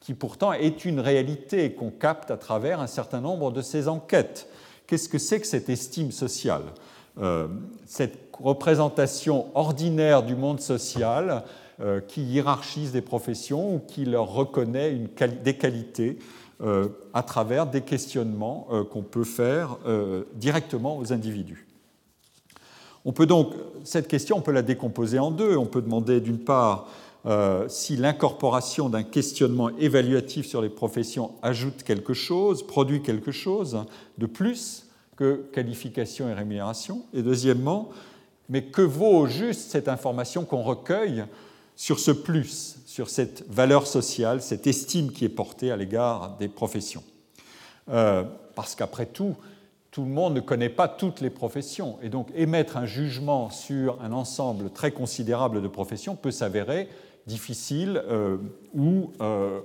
[0.00, 4.48] qui pourtant est une réalité qu'on capte à travers un certain nombre de ces enquêtes?
[4.86, 6.64] Qu'est-ce que c'est que cette estime sociale?
[7.20, 7.48] Euh,
[7.84, 11.44] Cette représentation ordinaire du monde social
[11.80, 14.98] euh, qui hiérarchise des professions ou qui leur reconnaît
[15.44, 16.18] des qualités
[16.62, 21.66] euh, à travers des questionnements euh, qu'on peut faire euh, directement aux individus.
[23.04, 25.56] On peut donc, cette question, on peut la décomposer en deux.
[25.56, 26.88] On peut demander d'une part
[27.68, 33.78] si l'incorporation d'un questionnement évaluatif sur les professions ajoute quelque chose, produit quelque chose
[34.18, 37.02] de plus que qualification et rémunération.
[37.12, 37.90] Et deuxièmement,
[38.48, 41.24] mais que vaut juste cette information qu'on recueille
[41.74, 46.48] sur ce plus, sur cette valeur sociale, cette estime qui est portée à l'égard des
[46.48, 47.02] professions.
[47.88, 48.22] Euh,
[48.54, 49.34] parce qu'après tout,
[49.90, 51.96] tout le monde ne connaît pas toutes les professions.
[52.02, 56.86] Et donc émettre un jugement sur un ensemble très considérable de professions peut s'avérer
[57.26, 58.36] difficile euh,
[58.74, 59.60] ou euh,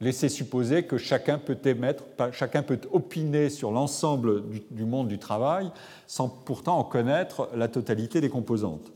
[0.00, 5.18] laisser supposer que chacun peut émettre, chacun peut opiner sur l'ensemble du, du, monde du
[5.18, 5.70] travail
[6.06, 8.90] sans pourtant en connaître la totalité des composantes.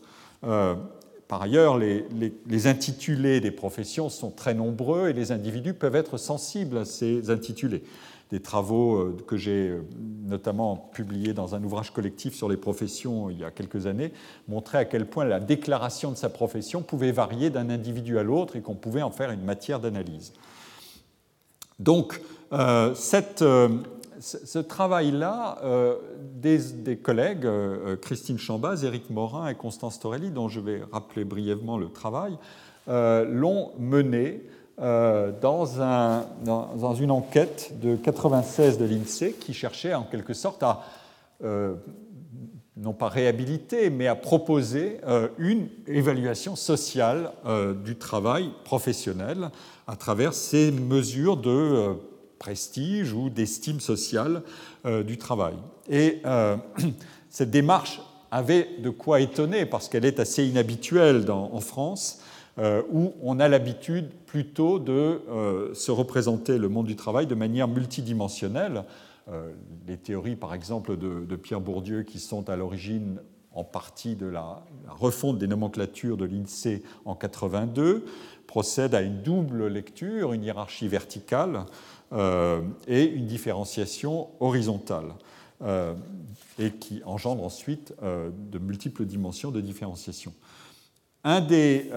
[1.28, 6.78] Par ailleurs, les, intitulés des professions sont très nombreux et les individus peuvent être sensibles
[6.78, 7.82] à ces intitulés.
[8.30, 9.82] Des travaux euh, que j'ai euh,
[10.24, 14.12] notamment publiés dans un ouvrage collectif sur les professions il y a quelques années
[14.48, 18.56] montraient à quel point la déclaration de sa profession pouvait varier d'un individu à l'autre
[18.56, 20.32] et qu'on pouvait en faire une matière d'analyse.
[21.78, 22.20] Donc,
[22.52, 23.44] euh, cette,
[24.20, 25.96] ce travail-là, euh,
[26.34, 31.78] des, collègues, euh, Christine Chambaz, Éric Morin et Constance Torelli, dont je vais rappeler brièvement
[31.78, 32.36] le travail,
[32.88, 34.42] euh, l'ont mené
[34.78, 35.64] dans,
[36.44, 40.84] dans, une enquête de 96 de l'INSEE qui cherchait en quelque sorte à,
[42.76, 45.00] non pas réhabiliter, mais à proposer
[45.38, 47.32] une évaluation sociale
[47.86, 49.48] du travail professionnel
[49.86, 51.96] à travers ces mesures de
[52.38, 54.42] prestige ou d'estime sociale
[54.84, 55.54] euh, du travail.
[55.88, 56.56] Et euh,
[57.30, 62.20] cette démarche avait de quoi étonner parce qu'elle est assez inhabituelle en France,
[62.58, 65.20] euh, où on a l'habitude plutôt de
[65.72, 68.82] se représenter le monde du travail de manière multidimensionnelle.
[69.86, 73.20] les théories, par exemple, de, Pierre Bourdieu, qui sont à l'origine
[73.52, 78.04] en partie de la, la refonte des nomenclatures de l'INSEE en 82,
[78.46, 81.64] procèdent à une double lecture, une hiérarchie verticale
[82.12, 85.14] et une différenciation horizontale,
[85.62, 85.94] euh,
[86.58, 90.32] et qui engendre ensuite euh, de multiples dimensions de différenciation.
[91.24, 91.90] Un des,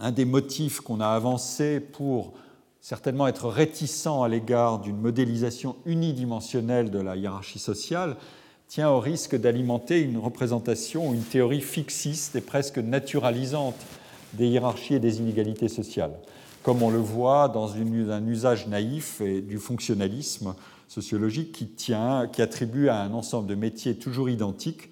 [0.00, 2.32] un des motifs qu'on a avancé pour
[2.80, 8.16] certainement être réticent à l'égard d'une modélisation unidimensionnelle de la hiérarchie sociale
[8.66, 13.76] tient au risque d'alimenter une représentation, une théorie fixiste et presque naturalisante
[14.32, 16.14] des hiérarchies et des inégalités sociales
[16.62, 20.54] comme on le voit dans un usage naïf et du fonctionnalisme
[20.88, 24.90] sociologique qui, tient, qui attribue à un ensemble de métiers toujours identiques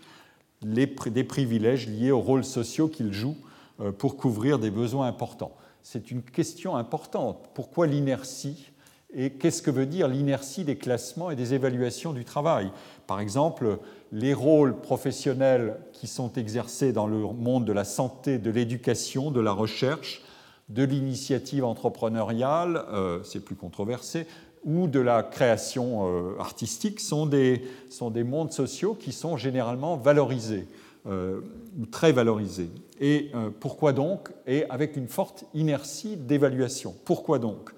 [0.63, 3.37] les, des privilèges liés aux rôles sociaux qu'ils jouent
[3.81, 5.53] euh, pour couvrir des besoins importants.
[5.83, 7.49] C'est une question importante.
[7.55, 8.67] Pourquoi l'inertie
[9.13, 12.71] et qu'est-ce que veut dire l'inertie des classements et des évaluations du travail?
[13.09, 13.79] Par exemple,
[14.13, 19.41] les rôles professionnels qui sont exercés dans le monde de la santé, de l'éducation, de
[19.41, 20.23] la recherche
[20.71, 24.27] de l'initiative entrepreneuriale, euh, c'est plus controversé,
[24.65, 29.97] ou de la création euh, artistique sont des, sont des mondes sociaux qui sont généralement
[29.97, 30.67] valorisés.
[31.07, 32.71] ou très valorisés.
[33.01, 34.29] Et pourquoi donc?
[34.47, 36.95] Et avec une forte inertie d'évaluation.
[37.07, 37.71] Pourquoi donc?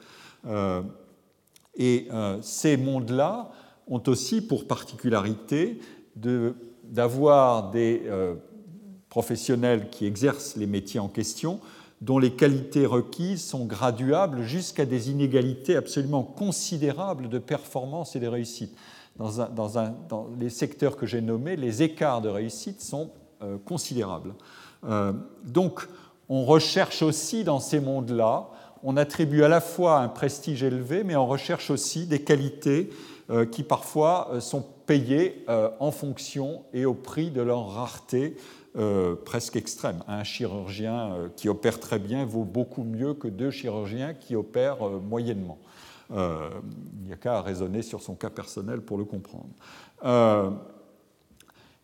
[1.76, 2.08] Et
[2.40, 3.52] ces mondes-là
[3.86, 5.78] ont aussi pour particularité
[6.16, 8.02] d'avoir des
[9.08, 11.60] professionnels qui exercent les métiers en question
[12.02, 18.26] dont les qualités requises sont graduables jusqu'à des inégalités absolument considérables de performance et de
[18.26, 18.76] réussite.
[19.16, 23.10] Dans, les secteurs que j'ai nommés, les écarts de réussite sont
[23.42, 24.34] euh, considérables.
[24.84, 25.12] Euh,
[25.44, 25.88] donc,
[26.28, 28.48] on recherche aussi dans ces mondes-là,
[28.82, 32.90] on attribue à la fois un prestige élevé, mais on recherche aussi des qualités
[33.30, 35.46] euh, qui parfois sont payées
[35.78, 38.36] en fonction et au prix de leur rareté
[38.78, 40.02] euh, presque extrême.
[40.08, 44.88] Un chirurgien euh, qui opère très bien vaut beaucoup mieux que deux chirurgiens qui opèrent
[44.88, 45.58] euh, moyennement.
[46.10, 46.16] il
[47.04, 49.50] n'y a qu'à raisonner sur son cas personnel pour le comprendre.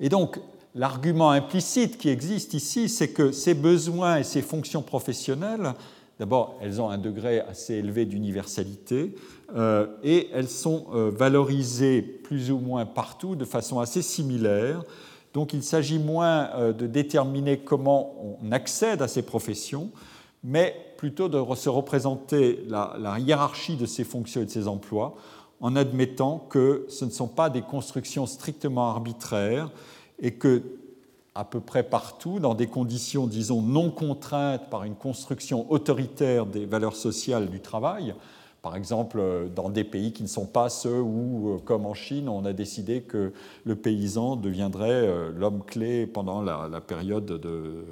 [0.01, 0.41] et donc,
[0.75, 5.75] l'argument implicite qui existe ici, c'est que ces besoins et ces fonctions professionnelles,
[6.19, 9.15] d'abord, elles ont un degré assez élevé d'universalité
[10.03, 14.85] et elles sont valorisées plus ou moins partout de façon assez similaire
[15.39, 19.93] donc il s'agit moins euh, de déterminer comment on accède à ces professions,
[20.43, 25.15] mais plutôt de se représenter la, hiérarchie de ces fonctions et de ces emplois
[25.61, 29.71] en admettant que ce ne sont pas des constructions strictement arbitraires
[30.21, 30.61] et que
[31.37, 36.67] à peu près partout, dans des conditions, disons, non contraintes par une construction autoritaire des
[36.67, 38.13] valeurs sociales du travail,
[38.69, 41.95] par exemple, euh, dans des pays qui ne sont pas ceux où, euh, comme en
[41.95, 43.33] Chine, on a décidé que
[43.65, 47.87] le paysan deviendrait euh, l'homme clé pendant la, période de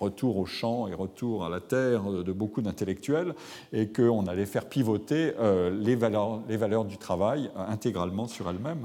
[0.00, 3.36] retour au champ et retour à la terre de beaucoup d'intellectuels,
[3.72, 5.32] et qu'on allait faire pivoter
[5.72, 8.84] les valeurs, les valeurs du travail intégralement sur elles-mêmes.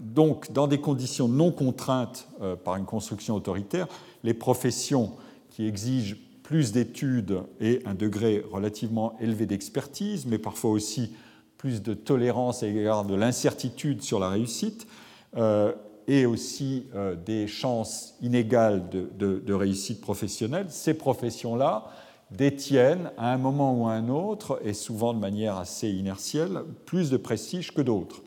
[0.00, 2.28] donc, dans des conditions non contraintes
[2.62, 3.88] par une construction autoritaire,
[4.22, 5.12] les professions
[5.48, 6.16] qui exigent
[6.50, 11.14] plus d'études et un degré relativement élevé d'expertise, mais parfois aussi
[11.58, 14.88] plus de tolérance à l'égard de l'incertitude sur la réussite,
[15.36, 15.72] euh,
[16.08, 21.84] et aussi euh, des chances inégales de, réussite professionnelle, ces professions-là
[22.32, 27.10] détiennent à un moment ou à un autre, et souvent de manière assez inertielle, plus
[27.10, 28.22] de prestige que d'autres,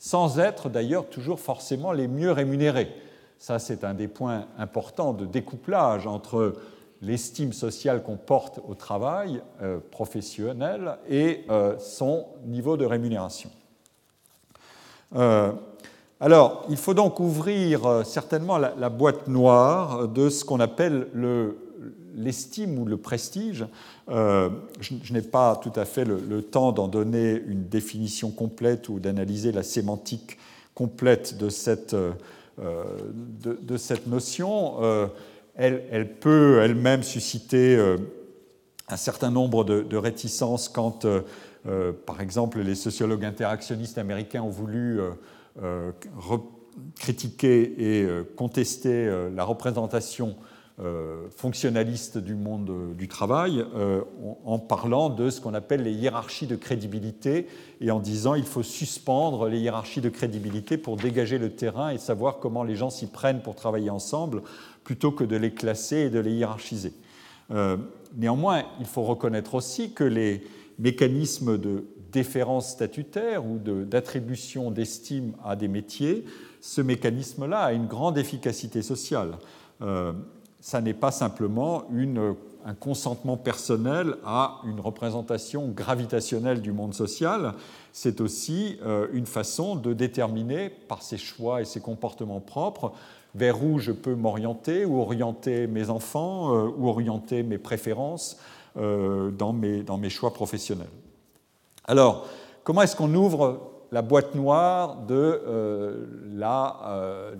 [0.00, 2.92] sans être d'ailleurs toujours forcément les mieux rémunérés.
[3.38, 6.54] Ça, c'est un des points importants de découplage entre
[7.02, 13.50] l'estime sociale qu'on porte au travail euh, professionnel et euh, son niveau de rémunération.
[15.14, 15.52] Euh,
[16.20, 21.06] alors, il faut donc ouvrir certainement la, boîte noire de ce qu'on appelle
[22.16, 23.64] l'estime ou le prestige.
[24.08, 29.52] je, n'ai pas tout à fait le, temps d'en donner une définition complète ou d'analyser
[29.52, 30.38] la sémantique
[30.74, 31.94] complète de cette,
[32.58, 35.08] de, cette notion
[35.58, 37.96] elle, peut elle-même susciter euh,
[38.88, 41.22] un certain nombre de, réticences quand, euh,
[41.66, 45.00] euh, par exemple, les sociologues interactionnistes américains ont voulu
[46.94, 50.36] critiquer et contester la représentation
[51.36, 53.64] fonctionnaliste du monde du travail
[54.44, 57.48] en parlant de ce qu'on appelle les hiérarchies de crédibilité
[57.80, 61.98] et en disant il faut suspendre les hiérarchies de crédibilité pour dégager le terrain et
[61.98, 64.42] savoir comment les gens s'y prennent pour travailler ensemble
[64.88, 66.94] plutôt que de les classer et de les hiérarchiser.
[67.50, 67.76] Euh,
[68.16, 70.42] néanmoins, il faut reconnaître aussi que les
[70.78, 76.24] mécanismes de déférence statutaire ou d'attribution d'estime à des métiers,
[76.62, 79.32] ce mécanisme-là a une grande efficacité sociale.
[79.82, 80.14] Euh,
[80.58, 81.84] ça n'est pas simplement
[82.64, 87.52] un consentement personnel à une représentation gravitationnelle du monde social,
[87.92, 92.94] c'est aussi euh, une façon de déterminer par ses choix et ses comportements propres
[93.34, 98.38] vers où je peux m'orienter, ou orienter mes enfants, euh, ou orienter mes préférences
[98.76, 100.88] euh, dans mes, choix professionnels.
[101.84, 102.26] Alors,
[102.64, 106.04] comment est-ce qu'on ouvre la boîte noire de euh,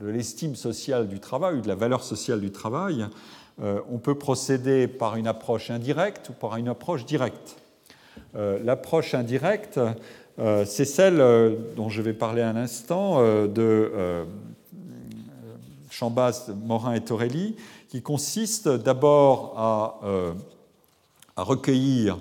[0.02, 3.06] l'estime sociale du travail ou de la valeur sociale du travail?
[3.90, 7.56] On peut procéder par une approche indirecte ou par une approche directe.
[8.34, 9.80] L'approche indirecte,
[10.38, 11.18] c'est celle
[11.74, 14.26] dont je vais parler un instant de
[15.98, 17.56] Chambas, Morin et Torelli,
[17.88, 20.32] qui consiste d'abord à, euh,
[21.34, 22.18] à, recueillir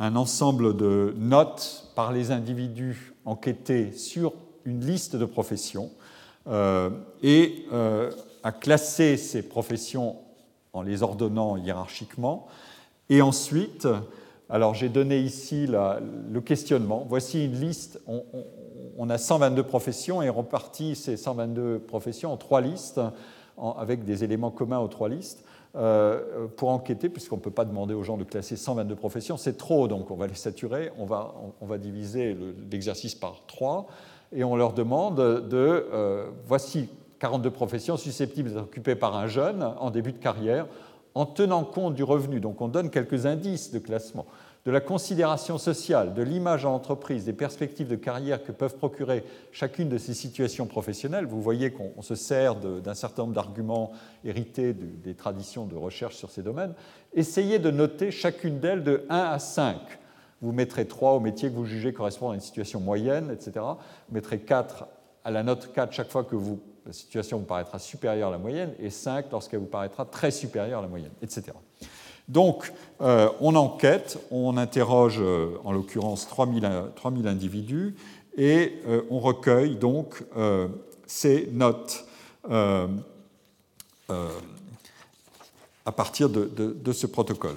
[0.00, 4.32] un ensemble de notes par les individus enquêtés sur
[4.64, 5.92] une liste de professions
[6.48, 6.90] euh,
[7.22, 8.10] et euh,
[8.42, 10.16] à classer ces professions
[10.72, 12.48] en les ordonnant hiérarchiquement.
[13.10, 13.86] Et ensuite,
[14.48, 17.06] alors j'ai donné ici le questionnement.
[17.08, 18.00] Voici une liste.
[19.08, 23.00] A 122 professions et reparti ces 122 professions en trois listes
[23.76, 25.44] avec des éléments communs aux trois listes.
[25.76, 29.56] Euh, pour enquêter, puisqu'on ne peut pas demander aux gens de classer 122 professions, c'est
[29.56, 32.36] trop, donc on va les saturer, on va, on, va diviser
[32.72, 33.86] l'exercice par 3,
[34.32, 35.14] et on leur demande
[35.48, 36.88] de, euh, voici
[37.20, 40.66] 42 professions susceptibles d'être occupées par un jeune en début de carrière,
[41.14, 42.40] en tenant compte du revenu.
[42.40, 44.26] Donc on donne quelques indices de classement
[44.66, 49.24] de la considération sociale, de l'image en entreprise, des perspectives de carrière que peuvent procurer
[49.52, 53.92] chacune de ces situations professionnelles, vous voyez qu'on se sert d'un certain nombre d'arguments
[54.24, 56.74] hérités des traditions de recherche sur ces domaines,
[57.14, 59.76] essayez de noter chacune d'elles de 1 à 5.
[60.42, 63.52] Vous mettrez 3 au métier que vous jugez correspondre à une situation moyenne, etc.
[64.08, 64.86] Vous mettrez 4
[65.24, 66.36] à la note 4 chaque fois que
[66.86, 70.80] la situation vous paraîtra supérieure à la moyenne, et 5 lorsqu'elle vous paraîtra très supérieure
[70.80, 71.52] à la moyenne, etc.
[72.30, 76.64] Donc, euh, on enquête, on interroge euh, en l'occurrence 3000,
[77.26, 77.96] individus
[78.36, 80.22] et euh, on recueille donc
[81.06, 82.06] ces notes
[82.48, 82.86] à
[85.92, 87.56] partir de, ce protocole.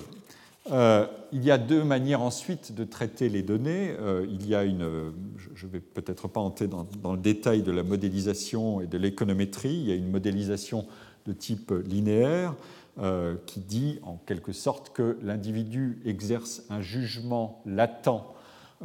[0.67, 3.93] il y a deux manières ensuite de traiter les données.
[4.28, 5.13] il y a une,
[5.55, 8.97] je ne vais peut-être pas entrer dans, dans, le détail de la modélisation et de
[8.97, 10.88] l'économétrie, il y a une modélisation
[11.28, 12.55] de type linéaire
[12.99, 18.23] euh, qui dit en quelque sorte que l'individu exerce un jugement latent,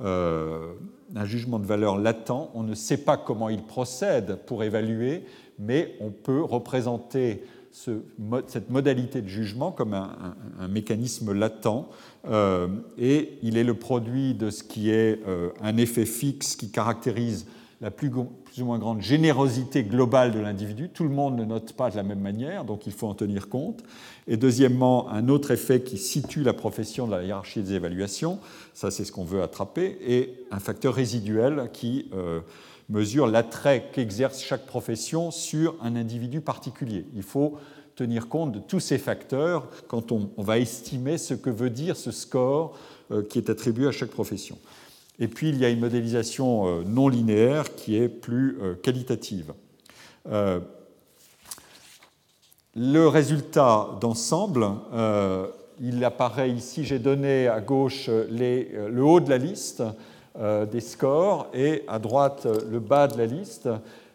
[0.03, 0.73] euh,
[1.15, 2.51] un jugement de valeur latent.
[2.55, 5.27] On ne sait pas comment il procède pour évaluer,
[5.59, 11.91] mais on peut représenter cette modalité de jugement comme un, mécanisme latent.
[12.31, 15.21] Euh, et il est le produit de ce qui est
[15.61, 17.47] un effet fixe qui caractérise
[17.83, 18.11] la plus,
[18.59, 20.89] plus, ou moins grande générosité globale de l'individu.
[20.89, 23.49] Tout le monde ne note pas de la même manière, donc il faut en tenir
[23.49, 23.85] compte.
[24.27, 28.41] Et deuxièmement, un autre effet qui situe la profession de la hiérarchie des évaluations,
[28.75, 32.41] ça c'est ce qu'on veut attraper, et un facteur résiduel qui euh,
[32.89, 37.07] mesure l'attrait qu'exerce chaque profession sur un individu particulier.
[37.15, 37.59] Il faut
[37.95, 42.11] tenir compte de tous ces facteurs quand on, va estimer ce que veut dire ce
[42.11, 42.77] score
[43.13, 44.59] euh, qui est attribué à chaque profession.
[45.21, 49.53] Et puis, il y a une modélisation euh, non linéaire qui est plus euh, qualitative.
[50.31, 50.61] Euh,
[52.77, 54.65] le résultat d'ensemble,
[55.81, 59.83] il apparaît ici, j'ai donné à gauche le haut de la liste
[60.39, 63.69] des scores et à droite le bas de la liste.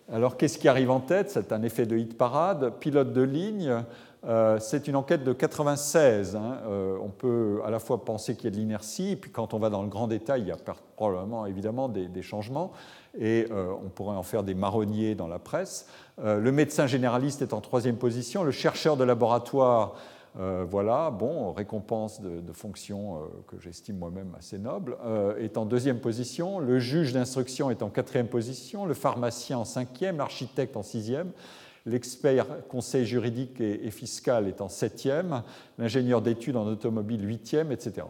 [0.10, 1.30] Alors qu'est-ce qui arrive en tête?
[1.30, 3.84] C'est un effet de hit parade, pilote de ligne,
[4.26, 6.36] euh, c'est une enquête de 96.
[6.36, 6.60] Hein.
[6.66, 9.54] Euh, on peut à la fois penser qu'il y a de l'inertie, et puis quand
[9.54, 10.58] on va dans le grand détail, il y a
[10.96, 12.72] probablement évidemment des, changements,
[13.18, 15.88] et euh, on pourrait en faire des marronniers dans la presse.
[16.24, 19.96] le médecin généraliste est en troisième position, le chercheur de laboratoire,
[20.36, 24.98] voilà, bon, récompense de, de fonction que j'estime moi-même assez noble,
[25.38, 30.18] est en deuxième position, le juge d'instruction est en quatrième position, le pharmacien en cinquième,
[30.18, 31.32] l'architecte en sixième
[31.86, 35.44] l'expert conseil juridique et, fiscal est en septième,
[35.78, 38.08] l'ingénieur d'études en automobile huitième, etc.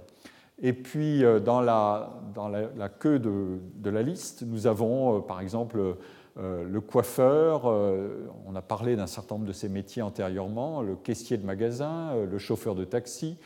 [0.62, 5.20] Et puis, euh, dans la, dans la, queue de, de, la liste, nous avons, euh,
[5.22, 5.96] par exemple,
[6.38, 11.38] euh, le coiffeur, on a parlé d'un certain nombre de ces métiers antérieurement, le caissier
[11.38, 13.38] de magasin, le chauffeur de taxi,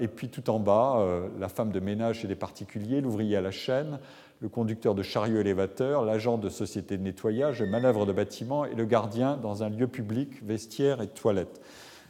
[0.00, 1.04] et puis tout en bas,
[1.38, 3.98] la femme de ménage chez les particuliers, l'ouvrier à la chaîne,
[4.40, 8.74] le conducteur de chariot élévateur, l'agent de société de nettoyage, le manœuvre de bâtiment et
[8.74, 11.60] le gardien dans un lieu public, vestiaire et toilette.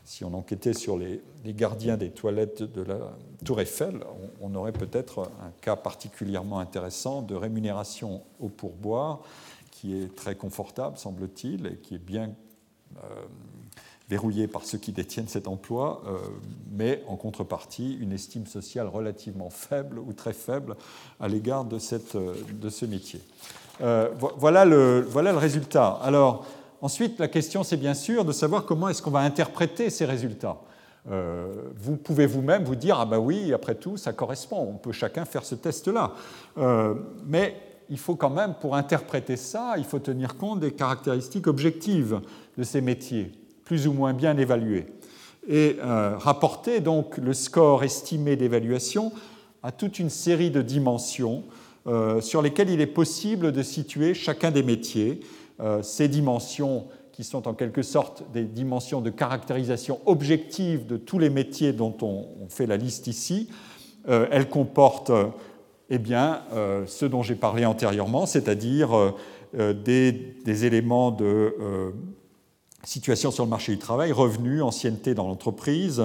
[0.04, 4.00] Si on enquêtait sur les, gardiens des toilettes de la Tour Eiffel,
[4.40, 9.20] on, aurait peut-être un cas particulièrement intéressant de rémunération au pourboire
[9.70, 12.34] qui est très confortable, semble-t-il, et qui est bien
[12.96, 13.26] euh,
[14.08, 16.16] verrouillé par ceux qui détiennent cet emploi, euh,
[16.72, 20.76] mais en contrepartie une estime sociale relativement faible ou très faible
[21.20, 23.20] à l'égard de, euh, de, ce métier.
[23.82, 25.98] Euh, voilà, le, voilà le résultat.
[26.02, 26.46] Alors,
[26.80, 30.56] ensuite, la question, c'est bien sûr de savoir comment est-ce qu'on va interpréter ces résultats.
[31.06, 35.24] vous pouvez vous-même vous dire, ah ben oui, après tout, ça correspond, on peut chacun
[35.24, 36.12] faire ce test-là.
[37.26, 37.56] mais
[37.90, 42.20] il faut quand même, pour interpréter ça, il faut tenir compte des caractéristiques objectives
[42.58, 43.32] de ces métiers
[43.68, 44.86] plus ou moins bien évalué,
[45.46, 49.12] et euh, rapporter donc le score estimé d'évaluation
[49.62, 51.44] à toute une série de dimensions
[51.86, 55.20] euh, sur lesquelles il est possible de situer chacun des métiers.
[55.60, 61.18] Euh, ces dimensions qui sont en quelque sorte des dimensions de caractérisation objective de tous
[61.18, 63.50] les métiers dont on, fait la liste ici,
[64.06, 65.12] elles comportent
[65.90, 66.40] eh bien,
[66.86, 69.14] ce dont j'ai parlé antérieurement, c'est-à-dire
[69.52, 70.12] des,
[70.44, 71.92] des, éléments de
[72.84, 76.04] situation sur le marché du travail, revenus, ancienneté dans l'entreprise,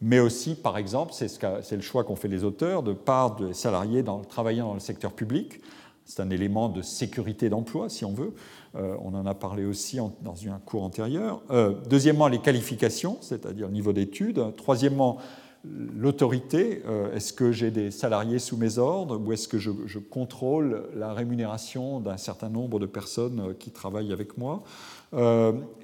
[0.00, 4.02] mais aussi, par exemple, c'est le choix qu'ont fait les auteurs, de part des salariés
[4.02, 5.60] dans, travaillant dans le secteur public.
[6.04, 8.34] C'est un élément de sécurité d'emploi, si on veut.
[8.74, 11.40] Euh, on en a parlé aussi dans un cours antérieur.
[11.50, 14.42] Euh, deuxièmement, les qualifications, c'est-à-dire le niveau d'études.
[14.56, 15.18] Troisièmement,
[15.64, 16.82] l'autorité.
[16.86, 21.12] Euh, est-ce que j'ai des salariés sous mes ordres ou est-ce que je, contrôle la
[21.12, 24.62] rémunération d'un certain nombre de personnes qui travaillent avec moi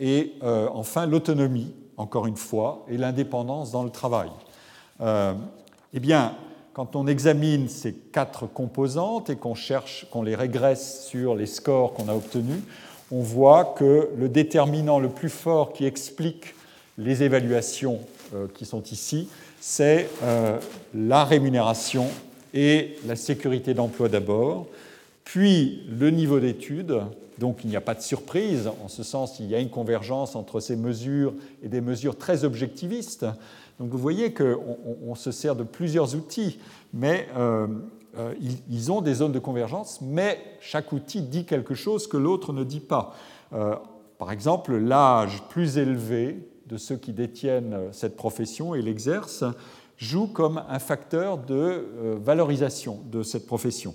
[0.01, 4.31] Et enfin, l'autonomie, encore une fois, et l'indépendance dans le travail.
[5.01, 6.35] eh bien,
[6.79, 11.93] quand on examine ces quatre composantes et qu'on cherche, qu'on les régresse sur les scores
[11.93, 12.62] qu'on a obtenus,
[13.11, 16.55] on voit que le déterminant le plus fort qui explique
[16.97, 17.99] les évaluations
[18.35, 19.29] euh, qui sont ici,
[19.61, 20.59] c'est euh,
[20.94, 22.06] la rémunération
[22.54, 24.66] et la sécurité d'emploi d'abord,
[25.24, 27.00] puis le niveau d'études.
[27.38, 30.34] Donc il n'y a pas de surprise, en ce sens il y a une convergence
[30.34, 33.24] entre ces mesures et des mesures très objectivistes
[33.78, 36.59] donc vous voyez qu'on se sert de plusieurs outils,
[36.92, 37.68] mais euh,
[38.18, 38.34] euh,
[38.68, 42.64] ils, ont des zones de convergence, mais chaque outil dit quelque chose que l'autre ne
[42.64, 43.14] dit pas.
[44.18, 46.38] Par exemple, l'âge plus élevé
[46.69, 49.53] de ceux qui détiennent cette profession et l'exercent
[49.97, 51.85] joue comme un facteur de
[52.23, 53.95] valorisation de cette profession.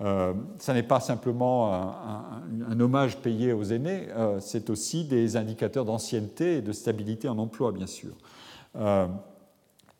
[0.00, 4.08] Euh, ce n'est pas simplement un, hommage payé aux aînés,
[4.40, 8.10] c'est aussi des indicateurs d'ancienneté et de stabilité en emploi, bien sûr.
[8.76, 9.06] Euh,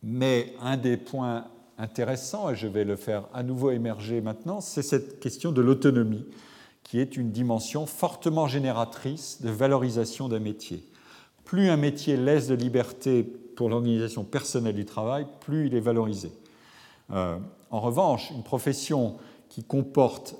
[0.03, 1.47] mais un des points
[1.79, 6.27] intéressants, et je vais le faire à nouveau émerger maintenant, c'est cette question de l'autonomie,
[6.83, 10.85] qui est une dimension fortement génératrice de valorisation d'un métier.
[11.45, 16.33] Plus un métier laisse de liberté pour l'organisation personnelle du travail, plus il est valorisé.
[17.13, 17.37] Euh,
[17.71, 19.17] en revanche, une profession
[19.49, 20.37] qui comporte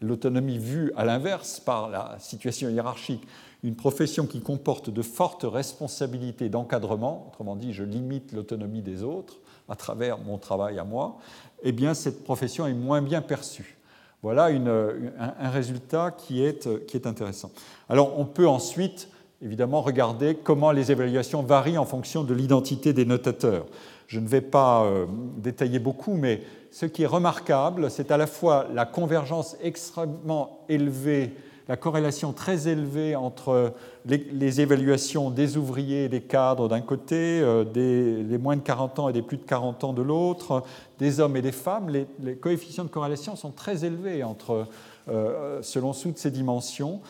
[0.00, 3.22] l'autonomie vue à l'inverse par la situation hiérarchique,
[3.62, 9.38] une profession qui comporte de fortes responsabilités d'encadrement, autrement dit, je limite l'autonomie des autres
[9.68, 11.18] à travers mon travail à moi,
[11.62, 13.78] eh bien, cette profession est moins bien perçue.
[14.22, 17.50] Voilà un, résultat qui est, qui est intéressant.
[17.88, 19.08] Alors, on peut ensuite,
[19.42, 23.66] évidemment, regarder comment les évaluations varient en fonction de l'identité des notateurs.
[24.06, 28.26] Je ne vais pas euh, détailler beaucoup, mais ce qui est remarquable, c'est à la
[28.26, 31.32] fois la convergence extrêmement élevée
[31.68, 33.72] la corrélation très élevée entre
[34.04, 39.08] les, évaluations des ouvriers et des cadres d'un côté, euh, des, moins de 40 ans
[39.08, 40.64] et des plus de 40 ans de l'autre,
[40.98, 44.66] des hommes et des femmes, les, coefficients de corrélation sont très élevés entre,
[45.08, 47.00] euh, selon toutes ces dimensions.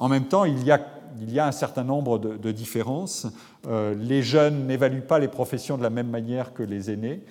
[0.00, 3.28] En même temps, il y a, un certain nombre de, différences.
[3.68, 7.22] Euh, les jeunes n'évaluent pas les professions de la même manière que les aînés.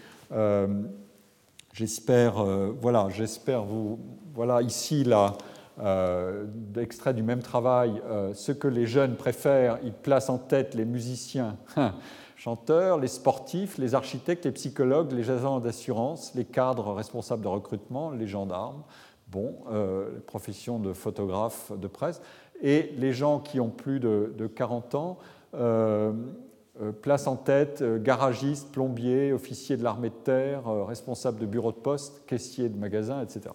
[1.74, 2.46] j'espère,
[2.82, 4.00] voilà, j'espère vous,
[4.34, 5.36] voilà ici la,
[5.82, 10.76] euh, d'extraits du même travail, euh, ce que les jeunes préfèrent, ils placent en tête
[10.76, 11.94] les musiciens, hein,
[12.36, 18.12] chanteurs, les sportifs, les architectes, les psychologues, les agents d'assurance, les cadres responsables de recrutement,
[18.12, 18.84] les gendarmes,
[19.30, 22.22] bon, euh, les professions de photographes de presse,
[22.62, 25.18] et les gens qui ont plus de, de 40 ans
[27.02, 32.22] placent en tête garagistes, plombiers, officiers de l'armée de terre, responsables de bureaux de poste,
[32.28, 33.52] caissiers de magasins, etc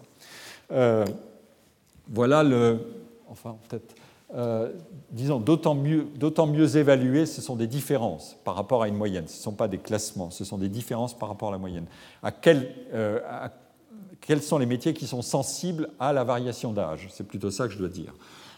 [2.08, 2.80] voilà le.
[3.28, 3.94] Enfin, peut-être.
[4.34, 4.72] Euh,
[5.10, 6.08] disons, d'autant mieux,
[6.48, 9.28] mieux évalués, ce sont des différences par rapport à une moyenne.
[9.28, 11.86] Ce ne sont pas des classements, ce sont des différences par rapport à la moyenne.
[12.22, 12.32] À,
[12.94, 13.20] euh,
[14.20, 17.08] quels sont les métiers qui sont sensibles à la variation d'âge?
[17.12, 18.12] C'est plutôt ça que je dois dire.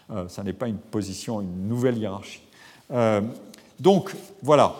[0.09, 2.41] Euh, ça n'est pas une position, une nouvelle hiérarchie.
[3.79, 4.75] donc, voilà,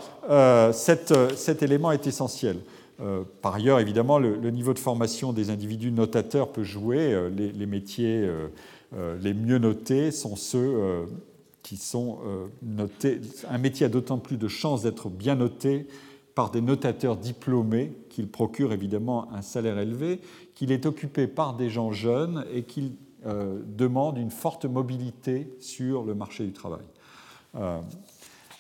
[0.74, 2.58] cet, cet, élément est essentiel.
[3.42, 7.30] par ailleurs, évidemment, le, niveau de formation des individus notateurs peut jouer.
[7.36, 8.28] les métiers
[8.96, 11.06] euh, les mieux notés sont ceux euh,
[11.62, 13.20] qui sont euh, notés.
[13.50, 15.88] Un métier a d'autant plus de chances d'être bien noté
[16.36, 20.22] par des notateurs diplômés qu'il procure évidemment un salaire élevé,
[20.56, 22.92] qu'il est occupé par des gens jeunes et qu'il
[23.26, 26.86] demande une forte mobilité sur le marché du travail.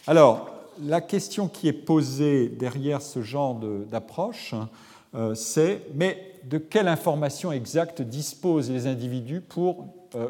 [0.07, 0.49] alors,
[0.81, 4.55] la question qui est posée derrière ce genre d'approche,
[5.35, 10.29] c'est mais de quelle information exacte disposent les individus pour euh,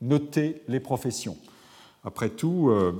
[0.00, 1.36] noter les professions?
[2.04, 2.92] Après tout, euh,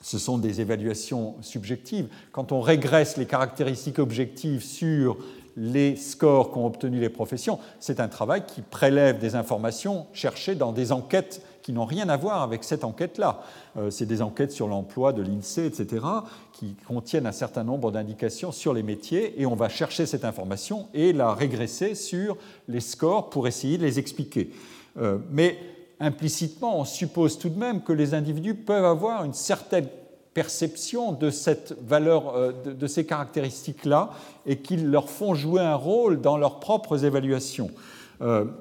[0.00, 2.08] ce sont des évaluations subjectives.
[2.32, 5.16] Quand on régresse les caractéristiques objectives sur
[5.56, 10.72] les scores qu'ont obtenus les professions, c'est un travail qui prélève des informations cherchées dans
[10.72, 13.40] des enquêtes qui n'ont rien à voir avec cette enquête-là.
[13.78, 16.04] Euh, c'est des enquêtes sur l'emploi de l'INSEE, etc.,
[16.52, 20.88] qui contiennent un certain nombre d'indications sur les métiers, et on va chercher cette information
[20.92, 22.36] et la régresser sur
[22.68, 24.50] les scores pour essayer de les expliquer.
[24.98, 25.58] Euh, mais
[26.00, 29.88] implicitement, on suppose tout de même que les individus peuvent avoir une certaine
[30.34, 34.10] perception de cette valeur, euh, de, ces caractéristiques-là,
[34.46, 37.70] et qu'ils leur font jouer un rôle dans leurs propres évaluations.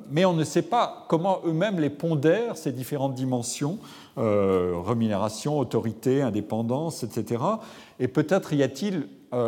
[0.09, 3.77] mais on ne sait pas comment eux-mêmes les pondèrent, ces différentes dimensions,
[4.17, 7.41] rémunération, autorité, indépendance, etc.
[7.99, 9.07] Et peut-être y a-t-il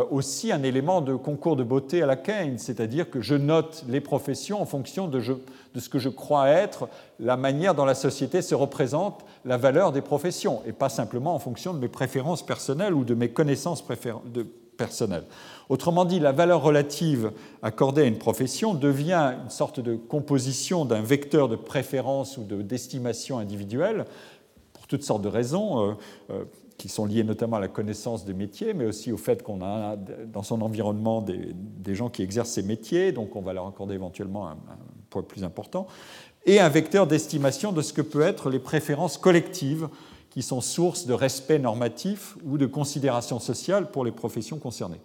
[0.10, 4.02] aussi un élément de concours de beauté à la Keynes, c'est-à-dire que je note les
[4.02, 8.42] professions en fonction de, de, ce que je crois être la manière dont la société
[8.42, 12.94] se représente la valeur des professions, et pas simplement en fonction de mes préférences personnelles
[12.94, 13.84] ou de mes connaissances
[14.78, 15.26] personnelles.
[15.70, 17.32] Autrement dit, la valeur relative
[17.64, 23.40] accordée à une profession devient une sorte de composition d'un vecteur de préférence ou d'estimation
[23.40, 24.06] individuelle,
[24.74, 25.94] pour toutes sortes de raisons, euh,
[26.30, 26.44] euh,
[26.78, 29.95] qui sont liées notamment à la connaissance des métiers, mais aussi au fait qu'on a
[29.95, 34.47] dans son environnement des, gens qui exercent ces métiers, donc on va leur accorder éventuellement
[34.47, 34.78] un, un
[35.09, 35.88] poids plus important,
[36.45, 39.88] et un vecteur d'estimation de ce que peuvent être les préférences collectives
[40.30, 44.99] qui sont source de respect normatif ou de considération sociale pour les professions concernées.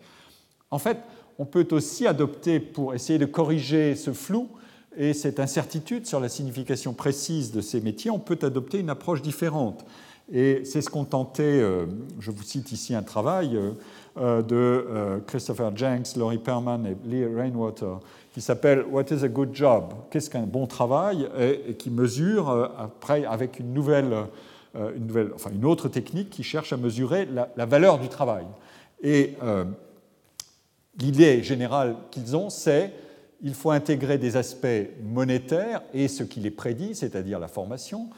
[0.73, 0.99] En fait,
[1.39, 4.49] on peut aussi adopter, pour essayer de corriger ce flou
[4.97, 9.23] et cette incertitude sur la signification précise de ces métiers, on peut adopter une approche
[9.23, 9.85] différente.
[10.33, 11.87] Et c'est ce qu'ont tenté, euh,
[12.21, 13.73] je vous cite ici un travail euh,
[14.19, 17.99] euh, de Christopher Jenks, Laurie Perman et Lee Rainwater,
[18.33, 19.93] qui s'appelle What is a good job?
[20.11, 24.15] Qu'est-ce qu'un bon travail et, qui mesure après avec une nouvelle,
[24.75, 28.47] une nouvelle, enfin une autre technique qui cherche à mesurer la, valeur du travail.
[29.03, 29.35] Et
[30.99, 32.93] l'idée générale qu'ils ont, c'est
[33.43, 34.67] il faut intégrer des aspects
[35.03, 38.11] monétaires et ce qui les prédit, c'est-à-dire la formation,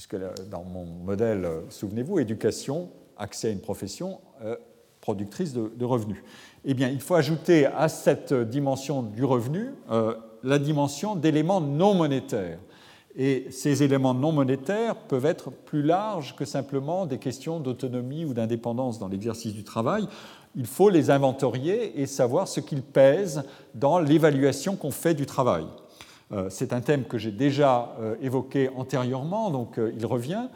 [0.00, 0.16] puisque
[0.48, 2.88] dans mon modèle, souvenez-vous, éducation,
[3.18, 4.56] accès à une profession euh,
[5.02, 6.22] productrice de, revenus.
[6.64, 11.92] Eh bien, il faut ajouter à cette dimension du revenu euh, la dimension d'éléments non
[11.92, 12.60] monétaires.
[13.14, 18.32] Et ces éléments non monétaires peuvent être plus larges que simplement des questions d'autonomie ou
[18.32, 20.08] d'indépendance dans l'exercice du travail
[20.56, 23.44] il faut les inventorier et savoir ce qu'ils pèsent
[23.74, 25.64] dans l'évaluation qu'on fait du travail.
[26.32, 30.48] Euh, c'est un thème que j'ai déjà euh, évoqué antérieurement, donc euh, il revient,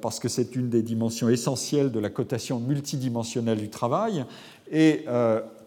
[0.00, 4.24] parce que c'est une des dimensions essentielles de la cotation multidimensionnelle du travail.
[4.70, 5.04] Et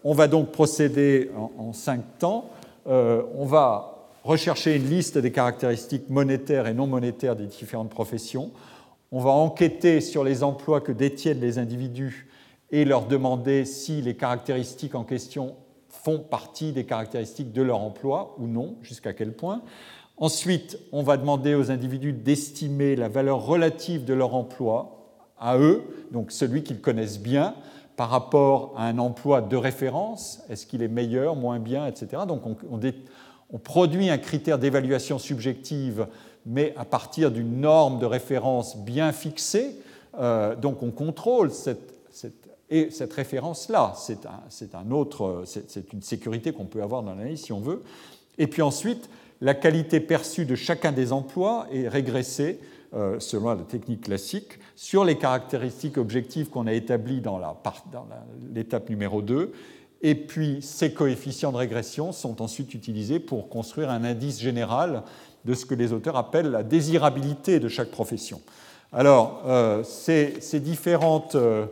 [0.02, 2.48] on va donc procéder en, cinq temps.
[2.86, 8.50] on va rechercher une liste des caractéristiques monétaires et non monétaires des différentes professions.
[9.12, 12.28] On va enquêter sur les emplois que détiennent les individus
[12.70, 15.54] et leur demander si les caractéristiques en question
[16.08, 19.60] font partie des caractéristiques de leur emploi ou non, jusqu'à quel point.
[20.16, 25.82] Ensuite, on va demander aux individus d'estimer la valeur relative de leur emploi à eux,
[26.10, 27.54] donc celui qu'ils connaissent bien,
[27.96, 30.40] par rapport à un emploi de référence.
[30.48, 32.22] Est-ce qu'il est meilleur, moins bien, etc.
[32.26, 36.06] Donc on, produit un critère d'évaluation subjective,
[36.46, 39.76] mais à partir d'une norme de référence bien fixée.
[40.18, 44.84] Euh, donc on contrôle cette et cette référence-là, c'est un,
[45.92, 47.82] une sécurité qu'on peut avoir dans l'analyse si on veut.
[48.36, 49.08] Et puis ensuite,
[49.40, 52.60] la qualité perçue de chacun des emplois est régressée,
[52.94, 57.40] euh, selon la technique classique, sur les caractéristiques objectives qu'on a établies dans
[58.52, 59.52] l'étape numéro 2.
[60.02, 65.02] Et puis ces coefficients de régression sont ensuite utilisés pour construire un indice général
[65.44, 68.40] de ce que les auteurs appellent la désirabilité de chaque profession.
[68.92, 71.34] Alors, euh, ces, différentes.
[71.34, 71.66] Euh,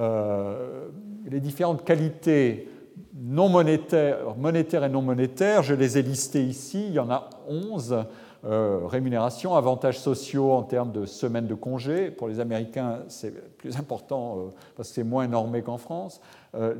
[0.00, 0.88] euh,
[1.26, 2.68] les différentes qualités
[3.14, 7.28] non monétaires, monétaires et non monétaires, je les ai listées ici, il y en a
[7.48, 8.04] 11.
[8.42, 12.10] Euh, rémunération, avantages sociaux en termes de semaines de congé.
[12.10, 14.42] Pour les Américains, c'est plus important euh,
[14.74, 16.22] parce que c'est moins normé qu'en France.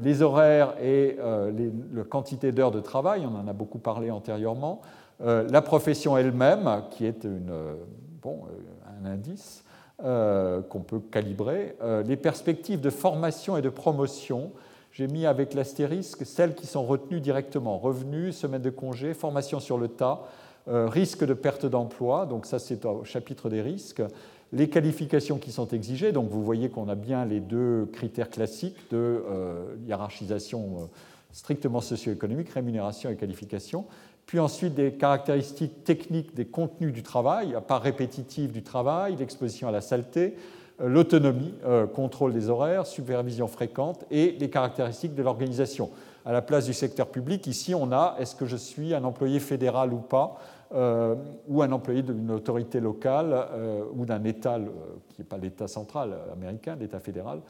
[0.02, 4.80] les horaires et la quantité d'heures de travail, on en a beaucoup parlé antérieurement.
[5.20, 7.52] la profession elle-même, qui est une,
[8.22, 8.40] bon,
[8.98, 9.62] un indice.
[10.02, 11.76] Euh, qu'on peut calibrer.
[11.82, 14.50] Euh, les perspectives de formation et de promotion,
[14.92, 17.76] j'ai mis avec l'astérisque celles qui sont retenues directement.
[17.76, 20.22] Revenus, semaine de congé, formation sur le tas,
[20.68, 24.02] euh, risque de perte d'emploi, donc ça c'est au chapitre des risques.
[24.52, 28.90] Les qualifications qui sont exigées, donc vous voyez qu'on a bien les deux critères classiques
[28.90, 29.22] de
[29.86, 30.88] hiérarchisation
[31.30, 33.84] strictement socio-économique, rémunération et qualification
[34.30, 39.66] puis ensuite des caractéristiques techniques des contenus du travail, la part répétitive du travail, l'exposition
[39.66, 40.36] à la saleté,
[40.80, 45.90] euh, l'autonomie, euh, contrôle des horaires, supervision fréquente et les caractéristiques de l'organisation.
[46.24, 49.40] À la place du secteur public, ici on a est-ce que je suis un employé
[49.40, 50.38] fédéral ou pas,
[50.72, 51.16] euh,
[51.48, 53.48] ou un employé d'une autorité locale
[53.96, 54.60] ou d'un État
[55.08, 57.40] qui n'est pas l'État central américain, l'État fédéral,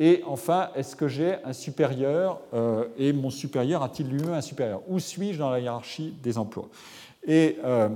[0.00, 4.80] et enfin, est-ce que j'ai un supérieur euh, et mon supérieur a-t-il lui-même un supérieur?
[4.86, 6.68] Où suis-je dans la hiérarchie des emplois?
[7.26, 7.88] Et euh,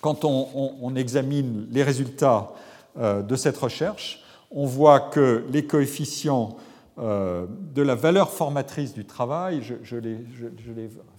[0.00, 2.52] quand on, examine les résultats
[2.96, 6.56] euh, de cette recherche, on voit que les coefficients
[6.96, 10.18] de la valeur formatrice du travail, je, les,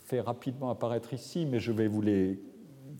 [0.04, 2.38] fait rapidement apparaître ici, mais je vais vous les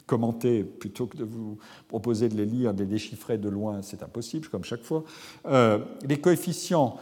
[0.10, 4.02] commenter plutôt que de vous proposer de les lire, de les déchiffrer de loin, c'est
[4.02, 5.04] impossible, comme chaque fois.
[5.46, 6.98] les coefficients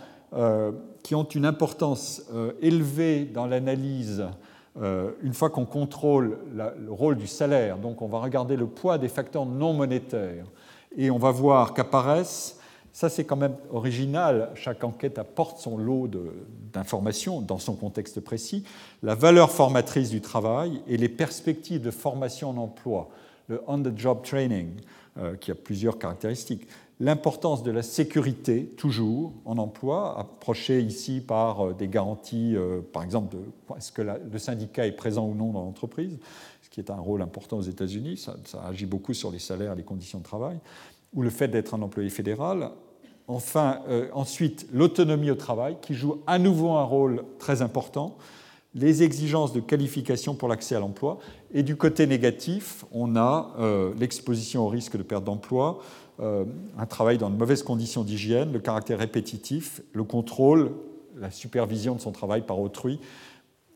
[1.04, 2.22] qui ont une importance
[2.62, 4.26] élevée dans l'analyse
[4.76, 9.08] une fois qu'on contrôle le rôle du salaire, donc on va regarder le poids des
[9.08, 10.46] facteurs non monétaires,
[10.96, 12.60] et on va voir qu'apparaissent
[12.98, 14.50] ça, c'est quand même original.
[14.56, 16.10] Chaque enquête apporte son lot
[16.74, 18.64] d'informations dans son contexte précis.
[19.04, 23.10] La valeur formatrice du travail et les perspectives de formation en emploi,
[23.50, 24.70] le on-the-job training,
[25.20, 26.68] euh, qui a plusieurs caractéristiques.
[27.00, 33.04] L'importance de la sécurité, toujours, en emploi, approchée ici par euh, des garanties, euh, par
[33.04, 33.38] exemple,
[33.78, 36.18] est-ce que le syndicat est présent ou non dans l'entreprise,
[36.64, 39.76] ce qui est un rôle important aux États-Unis, ça, ça agit beaucoup sur les salaires
[39.76, 40.60] les conditions de travail
[41.14, 42.70] ou le fait d'être un employé fédéral,
[43.28, 48.18] Enfin, euh, ensuite, l'autonomie au travail, qui joue à nouveau un rôle très important,
[48.74, 51.20] les exigences de qualification pour l'accès à l'emploi.
[51.54, 55.80] Et du côté négatif, on a euh, l'exposition au risque de perte d'emploi,
[56.22, 56.46] euh,
[56.78, 60.72] un travail dans de mauvaises conditions d'hygiène, le caractère répétitif, le contrôle,
[61.20, 63.00] la supervision de son travail par autrui.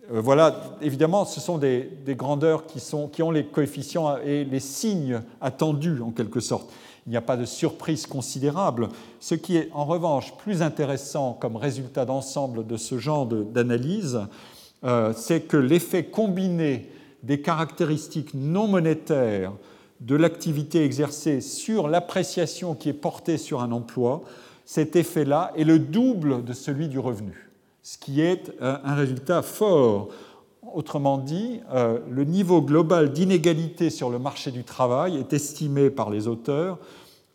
[0.10, 2.82] voilà, évidemment, ce sont des, grandeurs qui,
[3.22, 6.72] ont les coefficients et les signes attendus en quelque sorte
[7.06, 8.90] il n'y a pas de surprise considérable.
[9.20, 14.20] Ce qui est en revanche plus intéressant comme résultat d'ensemble de ce genre d'analyse,
[14.84, 16.90] euh, c'est que l'effet combiné
[17.24, 19.54] des caractéristiques non monétaires
[20.00, 24.24] de l'activité exercée sur l'appréciation qui est portée sur un emploi,
[24.66, 27.50] cet effet-là est le double de celui du revenu,
[27.84, 30.10] ce qui est euh, un résultat fort.
[30.74, 36.10] Autrement dit, euh, le niveau global d'inégalité sur le marché du travail est estimé par
[36.10, 36.78] les auteurs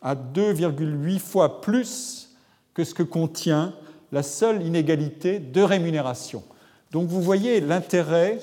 [0.01, 2.35] à 2,8 fois plus
[2.73, 3.73] que ce que contient
[4.11, 6.43] la seule inégalité de rémunération.
[6.91, 8.39] Donc vous voyez l'intérêt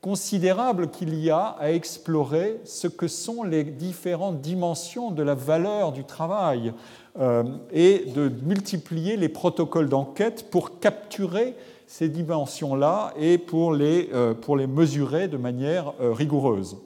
[0.00, 5.92] considérable qu'il y a à explorer ce que sont les différentes dimensions de la valeur
[5.92, 6.72] du travail
[7.18, 11.54] euh, et de multiplier les protocoles d'enquête pour capturer
[11.90, 16.76] ces dimensions-là et pour les, euh, pour les mesurer de manière euh, rigoureuse.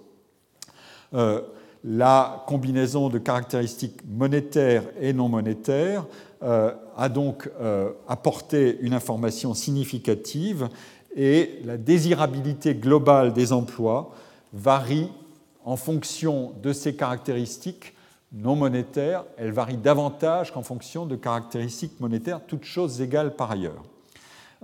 [1.87, 6.07] La combinaison de caractéristiques monétaires et non monétaires
[6.43, 10.71] euh, a donc euh, apporté une information significative
[11.15, 14.15] et la désirabilité globale des emplois
[14.55, 15.11] varie
[15.67, 17.95] en fonction de ces caractéristiques
[18.33, 19.25] non monétaires.
[19.37, 23.83] Elle varie davantage qu'en fonction de caractéristiques monétaires, toutes choses égales par ailleurs.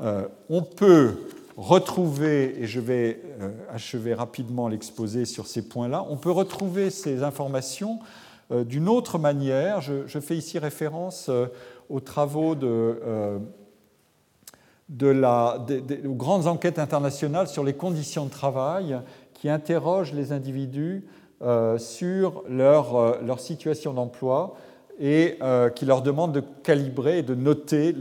[0.01, 1.17] Euh, on peut
[1.57, 7.23] retrouver, et je vais euh, achever rapidement l'exposé sur ces points-là, on peut retrouver ces
[7.23, 7.99] informations
[8.51, 9.83] euh, d'une autre manière.
[9.83, 11.31] Je, fais ici référence
[11.91, 13.41] aux travaux de,
[16.07, 18.99] aux grandes enquêtes internationales sur les conditions de travail
[19.35, 21.05] qui interrogent les individus
[21.79, 24.57] sur leur situation d'emploi
[25.01, 27.95] et euh, qui leur demande de calibrer et de noter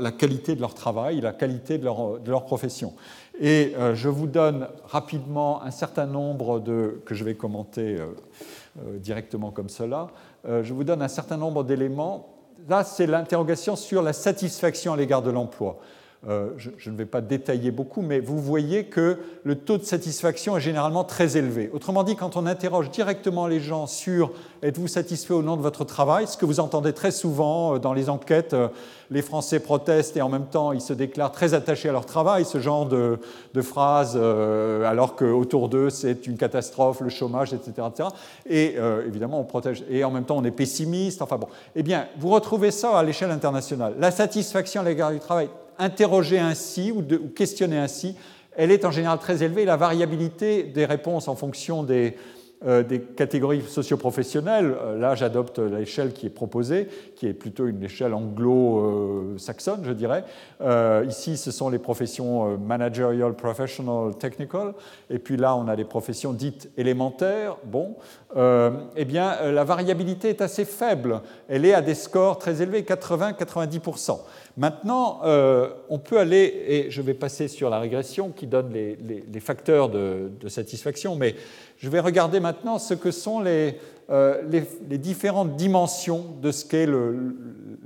[0.00, 2.94] la qualité de leur travail, la qualité de leur, de leur profession.
[3.38, 8.98] Et euh, je vous donne rapidement un certain nombre de, que je vais commenter euh,
[8.98, 10.08] directement comme cela,
[10.46, 12.28] je vous donne un certain nombre d'éléments.
[12.68, 15.80] Là, c'est l'interrogation sur la satisfaction à l'égard de l'emploi.
[16.28, 20.56] Euh, je, ne vais pas détailler beaucoup, mais vous voyez que le taux de satisfaction
[20.56, 21.70] est généralement très élevé.
[21.72, 25.84] Autrement dit, quand on interroge directement les gens sur êtes-vous satisfait au nom de votre
[25.84, 28.68] travail, ce que vous entendez très souvent euh, dans les enquêtes, euh,
[29.10, 32.44] les Français protestent et en même temps ils se déclarent très attachés à leur travail,
[32.44, 33.18] ce genre de,
[33.62, 37.86] phrases, alors qu'autour d'eux c'est une catastrophe, le chômage, etc.
[37.88, 38.08] etc.
[38.50, 38.74] Et
[39.06, 41.46] évidemment on protège, et en même temps on est pessimiste, enfin bon.
[41.76, 43.94] Eh bien, vous retrouvez ça à l'échelle internationale.
[44.00, 45.48] La satisfaction à l'égard du travail
[45.78, 48.16] interroger ainsi ou, de, questionner ainsi,
[48.56, 49.64] elle est en général très élevée.
[49.64, 52.16] La variabilité des réponses en fonction des,
[52.64, 58.14] des catégories socioprofessionnelles, euh, là j'adopte l'échelle qui est proposée, qui est plutôt une échelle
[58.14, 60.24] anglo-saxonne, je dirais.
[60.62, 64.72] Euh, ici, ce sont les professions managerial, professional, technical,
[65.10, 67.56] et puis là, on a les professions dites élémentaires.
[67.64, 67.96] Bon,
[68.34, 71.20] eh bien, la variabilité est assez faible.
[71.48, 74.20] Elle est à des scores très élevés, 80-90%.
[74.56, 79.40] Maintenant, euh, on peut aller, et je vais passer sur la régression qui donne les,
[79.40, 81.34] facteurs de, satisfaction, mais
[81.76, 83.78] je vais regarder maintenant ce que sont les,
[84.10, 84.42] euh,
[84.90, 86.88] différentes dimensions de ce qu'est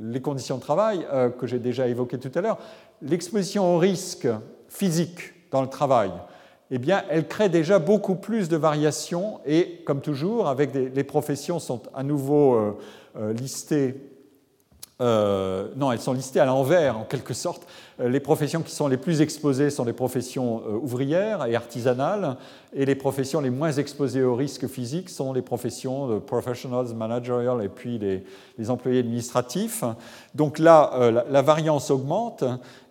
[0.01, 2.59] les conditions de travail euh, que j'ai déjà évoquées tout à l'heure.
[3.03, 4.29] L'exposition au risque
[4.69, 6.13] physique dans le travail,
[6.71, 11.59] eh bien, elle crée déjà beaucoup plus de variations et, comme toujours, avec les professions
[11.59, 12.79] sont à nouveau
[13.35, 13.97] listées
[15.01, 17.67] euh, non, elles sont listées à l'envers en quelque sorte.
[18.01, 22.37] Euh, les professions qui sont les plus exposées sont les professions euh, ouvrières et artisanales,
[22.73, 27.63] et les professions les moins exposées aux risques physiques sont les professions de professionals, managerial
[27.63, 29.85] et puis les, employés administratifs.
[30.35, 32.45] Donc là, la, variance augmente.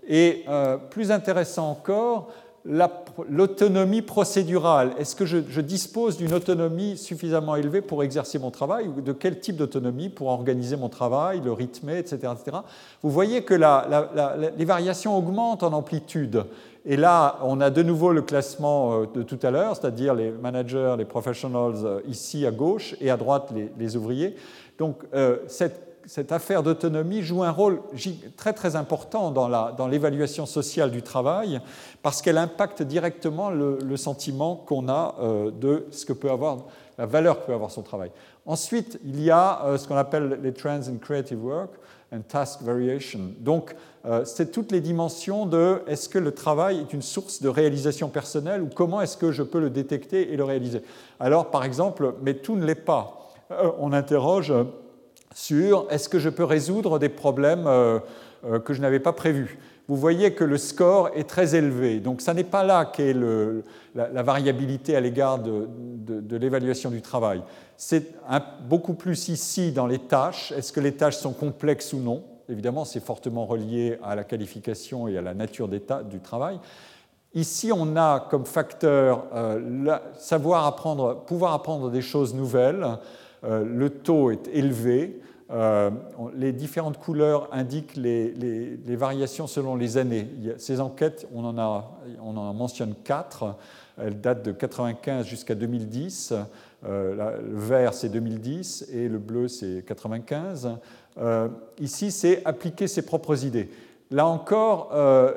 [0.08, 0.44] Et
[0.90, 2.30] plus intéressant encore,
[2.66, 4.94] l'autonomie procédurale.
[5.00, 9.40] Est-ce que je, dispose d'une autonomie suffisamment élevée pour exercer mon travail ou de quel
[9.40, 12.34] type d'autonomie pour organiser mon travail, le rythmer, etc.
[12.34, 12.58] etc.
[13.02, 16.44] Vous voyez que les variations augmentent en amplitude.
[16.86, 20.32] Et là, on a de nouveau le classement euh, de tout à l'heure, c'est-à-dire les
[20.32, 24.36] managers, les professionals euh, ici à gauche et à droite les, ouvriers.
[24.78, 27.82] Donc euh, cette cette affaire d'autonomie joue un rôle
[28.36, 31.62] très très important dans l'évaluation sociale du travail
[32.02, 36.58] parce qu'elle impacte directement le, sentiment qu'on a euh, de ce que peut avoir,
[36.98, 38.10] la valeur que peut avoir son travail.
[38.48, 41.70] Ensuite, il y a euh, ce qu'on appelle les trends in creative work
[42.12, 43.20] and task variation.
[43.40, 47.50] Donc, euh, c'est toutes les dimensions de est-ce que le travail est une source de
[47.50, 50.82] réalisation personnelle ou comment est-ce que je peux le détecter et le réaliser?
[51.20, 53.30] Alors, par exemple, mais tout ne l'est pas.
[53.80, 54.52] on interroge
[55.34, 58.00] sur est-ce que je peux résoudre des problèmes euh,
[58.46, 59.60] euh, que je n'avais pas prévus.
[59.88, 62.00] Vous voyez que le score est très élevé.
[62.00, 63.16] Donc, ça n'est pas là qu'est
[63.96, 67.42] la, variabilité à l'égard de, l'évaluation du travail.
[67.76, 68.14] C'est
[68.68, 70.52] beaucoup plus ici dans les tâches.
[70.52, 72.24] Est-ce que les tâches sont complexes ou non?
[72.50, 76.60] Évidemment, c'est fortement relié à la qualification et à la nature du travail.
[77.34, 82.86] Ici, on a comme facteur euh, savoir apprendre, pouvoir apprendre des choses nouvelles,
[83.44, 85.22] le taux est élevé.
[85.52, 85.90] Euh,
[86.36, 90.28] les différentes couleurs indiquent les, variations selon les années.
[90.58, 93.56] Ces enquêtes, on en, mentionne quatre.
[93.98, 96.34] Elles datent de 95 jusqu'à 2010.
[96.86, 100.78] Euh, le vert, c'est 2010 et le bleu, c'est 95.
[101.80, 103.70] ici, c'est appliquer ses propres idées.
[104.12, 104.92] Là encore,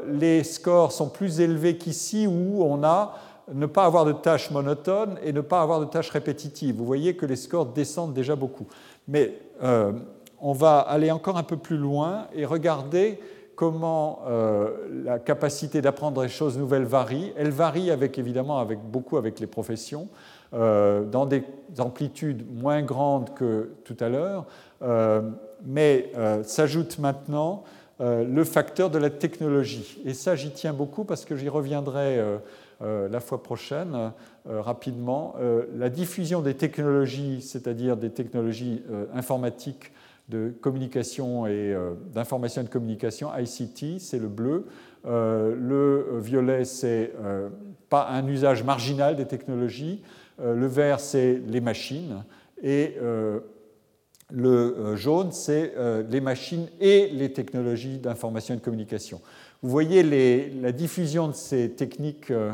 [0.08, 3.14] les scores sont plus élevés qu'ici où on a
[3.52, 6.76] ne pas avoir de tâches monotones et ne pas avoir de tâches répétitives.
[6.76, 8.66] Vous voyez que les scores descendent déjà beaucoup.
[9.08, 9.92] Mais euh,
[10.40, 13.18] on va aller encore un peu plus loin et regarder
[13.54, 14.70] comment euh,
[15.04, 17.32] la capacité d'apprendre des choses nouvelles varie.
[17.36, 20.08] Elle varie avec, évidemment avec, beaucoup avec les professions,
[20.54, 21.44] euh, dans des
[21.78, 24.46] amplitudes moins grandes que tout à l'heure,
[25.64, 26.10] mais
[26.42, 27.62] s'ajoute maintenant
[28.00, 30.00] le facteur de la technologie.
[30.04, 32.18] Et ça, j'y tiens beaucoup parce que j'y reviendrai
[32.82, 34.12] la fois prochaine,
[34.48, 38.82] euh, rapidement, euh, la diffusion des technologies, c'est-à-dire des technologies
[39.14, 39.92] informatiques
[40.28, 41.76] de communication et
[42.14, 44.66] d'information et de communication, ICT, c'est le bleu.
[45.04, 47.12] le violet, c'est
[47.90, 50.00] pas un usage marginal des technologies.
[50.38, 52.24] le vert, c'est les machines.
[52.62, 52.96] Et
[54.32, 55.74] le jaune, c'est
[56.08, 59.20] les machines et les technologies d'information et de communication.
[59.62, 60.02] Vous voyez
[60.60, 62.52] la diffusion de ces techniques, euh,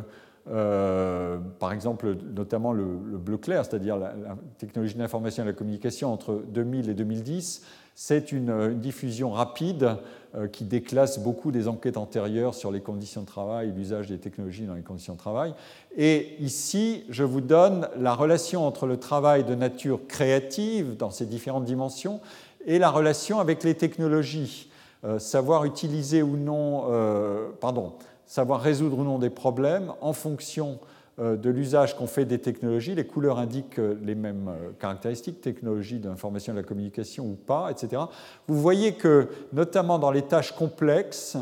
[0.50, 4.12] euh, par exemple notamment le, bleu clair, c'est-à-dire la,
[4.59, 7.62] technologie d'information et de la communication entre 2000 et 2010,
[7.94, 9.96] c'est une, diffusion rapide
[10.34, 14.66] euh, qui déclasse beaucoup des enquêtes antérieures sur les conditions de travail l'usage des technologies
[14.66, 15.54] dans les conditions de travail.
[15.96, 21.24] Et ici, je vous donne la relation entre le travail de nature créative dans ses
[21.24, 22.20] différentes dimensions
[22.66, 24.68] et la relation avec les technologies.
[25.05, 27.92] Euh, savoir utiliser ou non, euh, pardon,
[28.26, 30.80] savoir résoudre ou non des problèmes en fonction
[31.20, 32.96] euh, de l'usage qu'on fait des technologies.
[32.96, 38.03] Les couleurs indiquent les mêmes caractéristiques, technologie d'information et de la communication ou pas, etc.
[38.49, 41.36] Vous voyez que, notamment dans les tâches complexes,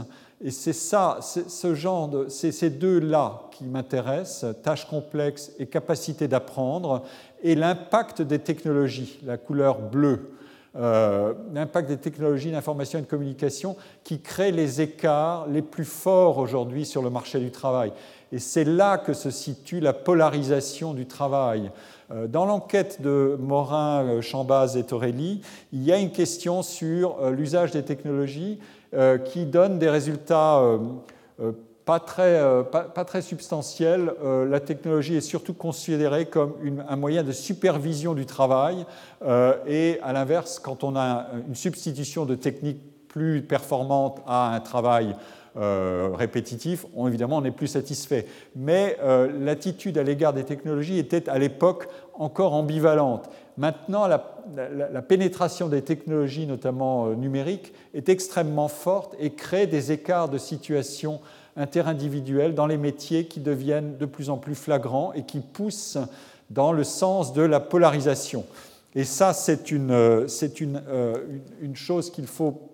[0.44, 6.28] et c'est ça, ce genre de, c'est ces deux-là qui m'intéressent, tâches complexes et capacité
[6.28, 7.04] d'apprendre,
[7.42, 10.30] et l'impact des technologies, la couleur bleue.
[10.78, 16.36] Euh, l'impact des technologies d'information et de communication qui créent les écarts les plus forts
[16.36, 17.92] aujourd'hui sur le marché du travail.
[18.30, 21.70] Et c'est là que se situe la polarisation du travail.
[22.10, 25.40] Euh, dans l'enquête de Morin, euh, Chambaz et Torelli,
[25.72, 28.58] il y a une question sur l'usage des technologies
[29.26, 30.62] qui donne des résultats
[31.86, 34.12] pas très, euh, pas, très substantiel.
[34.22, 36.54] Euh, la technologie est surtout considérée comme
[36.86, 38.84] un moyen de supervision du travail.
[39.24, 44.60] Euh, et à l'inverse, quand on a une substitution de techniques plus performantes à un
[44.60, 45.16] travail
[45.58, 48.26] répétitif, on, évidemment, on est plus satisfait.
[48.54, 48.98] Mais
[49.40, 53.30] l'attitude à l'égard des technologies était à l'époque encore ambivalente.
[53.56, 54.18] Maintenant, la,
[55.00, 61.20] pénétration des technologies, notamment numériques, est extrêmement forte et crée des écarts de situation
[61.56, 65.98] interindividuels dans les métiers qui deviennent de plus en plus flagrants et qui poussent
[66.50, 68.44] dans le sens de la polarisation.
[68.94, 69.90] Et ça, c'est une,
[70.60, 70.82] une,
[71.60, 72.70] une, chose qu'il faut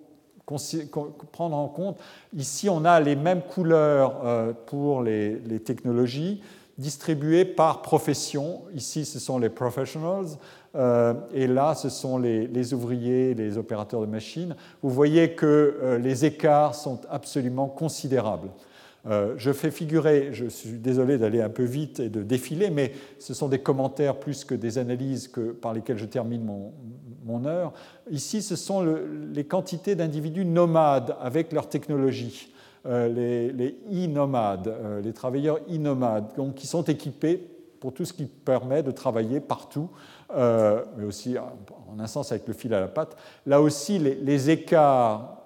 [1.31, 1.97] prendre en compte.
[2.35, 6.41] Ici, on a les mêmes couleurs pour les, les technologies
[6.77, 8.61] distribuées par profession.
[8.73, 10.27] Ici, ce sont les professionals.
[10.75, 14.55] Euh, et là, ce sont les, ouvriers, les opérateurs de machines.
[14.81, 15.45] Vous voyez que
[15.81, 18.49] euh, les écarts sont absolument considérables.
[19.05, 22.93] Euh, je fais figurer, je suis désolé d'aller un peu vite et de défiler, mais
[23.19, 26.45] ce sont des commentaires plus que des analyses que, par lesquelles je termine
[27.25, 27.73] mon, heure.
[28.11, 28.85] Ici, ce sont
[29.33, 32.53] les quantités d'individus nomades avec leur technologie.
[32.85, 37.47] les, les e-nomades, les travailleurs e-nomades, qui sont équipés
[37.79, 39.89] pour tout ce qui permet de travailler partout
[40.35, 43.15] euh, mais aussi en un sens avec le fil à la patte.
[43.45, 45.42] Là aussi, les, écarts,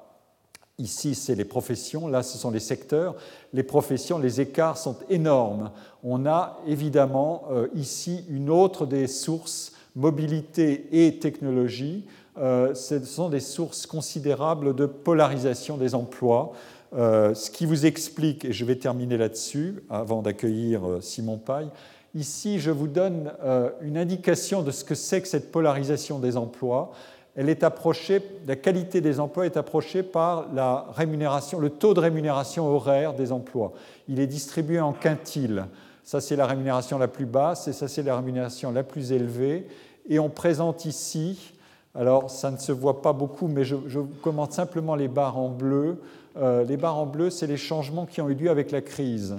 [0.79, 3.15] ici c'est les professions, là ce sont les secteurs,
[3.53, 5.71] les professions, les écarts sont énormes.
[6.03, 12.05] On a évidemment euh, ici une autre des sources, mobilité et technologie.
[12.37, 16.53] Euh, ce sont des sources considérables de polarisation des emplois.
[16.93, 21.69] ce qui vous explique, et je vais terminer là-dessus avant d'accueillir Simon Paille,
[22.17, 26.35] Ici, je vous donne euh, une indication de ce que c'est que cette polarisation des
[26.35, 26.91] emplois.
[27.37, 33.13] Elle est approchée, la qualité des emplois est approchée par le taux de rémunération horaire
[33.13, 33.73] des emplois.
[34.09, 35.65] Il est distribué en quintiles.
[36.03, 39.67] Ça, c'est la rémunération la plus basse et ça, c'est la rémunération la plus élevée.
[40.09, 41.53] Et on présente ici,
[41.93, 43.75] alors ça ne se voit pas beaucoup, mais je,
[44.23, 46.01] commente simplement les barres en bleu.
[46.37, 49.35] Euh, les barres en bleu, c'est les changements qui ont eu lieu avec la crise.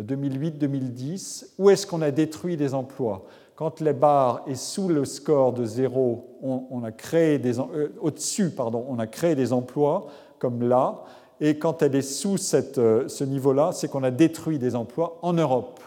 [0.00, 3.26] 2008-2010, où est-ce qu'on a détruit des emplois?
[3.54, 8.50] Quand la barre est sous le score de zéro, on, a créé des euh, au-dessus,
[8.50, 10.06] pardon, on a créé des emplois
[10.38, 11.04] comme là,
[11.40, 15.18] et quand elle est sous cette, euh, ce niveau-là, c'est qu'on a détruit des emplois
[15.22, 15.80] en Europe.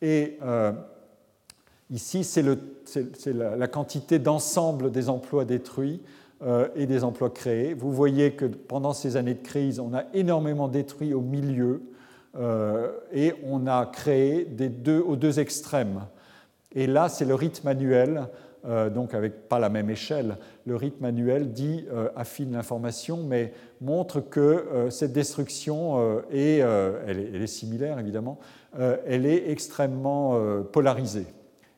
[0.00, 0.72] Et euh,
[1.90, 6.00] ici, c'est la, la, quantité d'ensemble des emplois détruits
[6.74, 7.72] et des emplois créés.
[7.72, 11.82] Vous voyez que pendant ces années de crise, on a énormément détruit au milieu
[13.12, 16.00] et on a créé des deux, aux deux extrêmes.
[16.74, 18.28] Et là, c'est le rythme annuel,
[18.64, 20.36] euh, donc avec pas la même échelle.
[20.66, 27.46] Le rythme annuel dit euh, affine l'information, mais montre que cette destruction est, elle est,
[27.48, 28.38] similaire évidemment,
[28.78, 31.26] elle est extrêmement polarisée.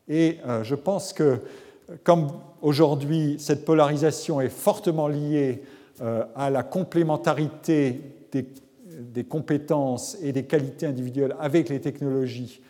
[0.07, 1.39] Et je pense que
[2.03, 2.29] comme
[2.61, 5.63] aujourd'hui cette polarisation est fortement liée
[6.37, 8.03] à la complémentarité
[8.99, 12.61] des compétences et des qualités individuelles avec les technologies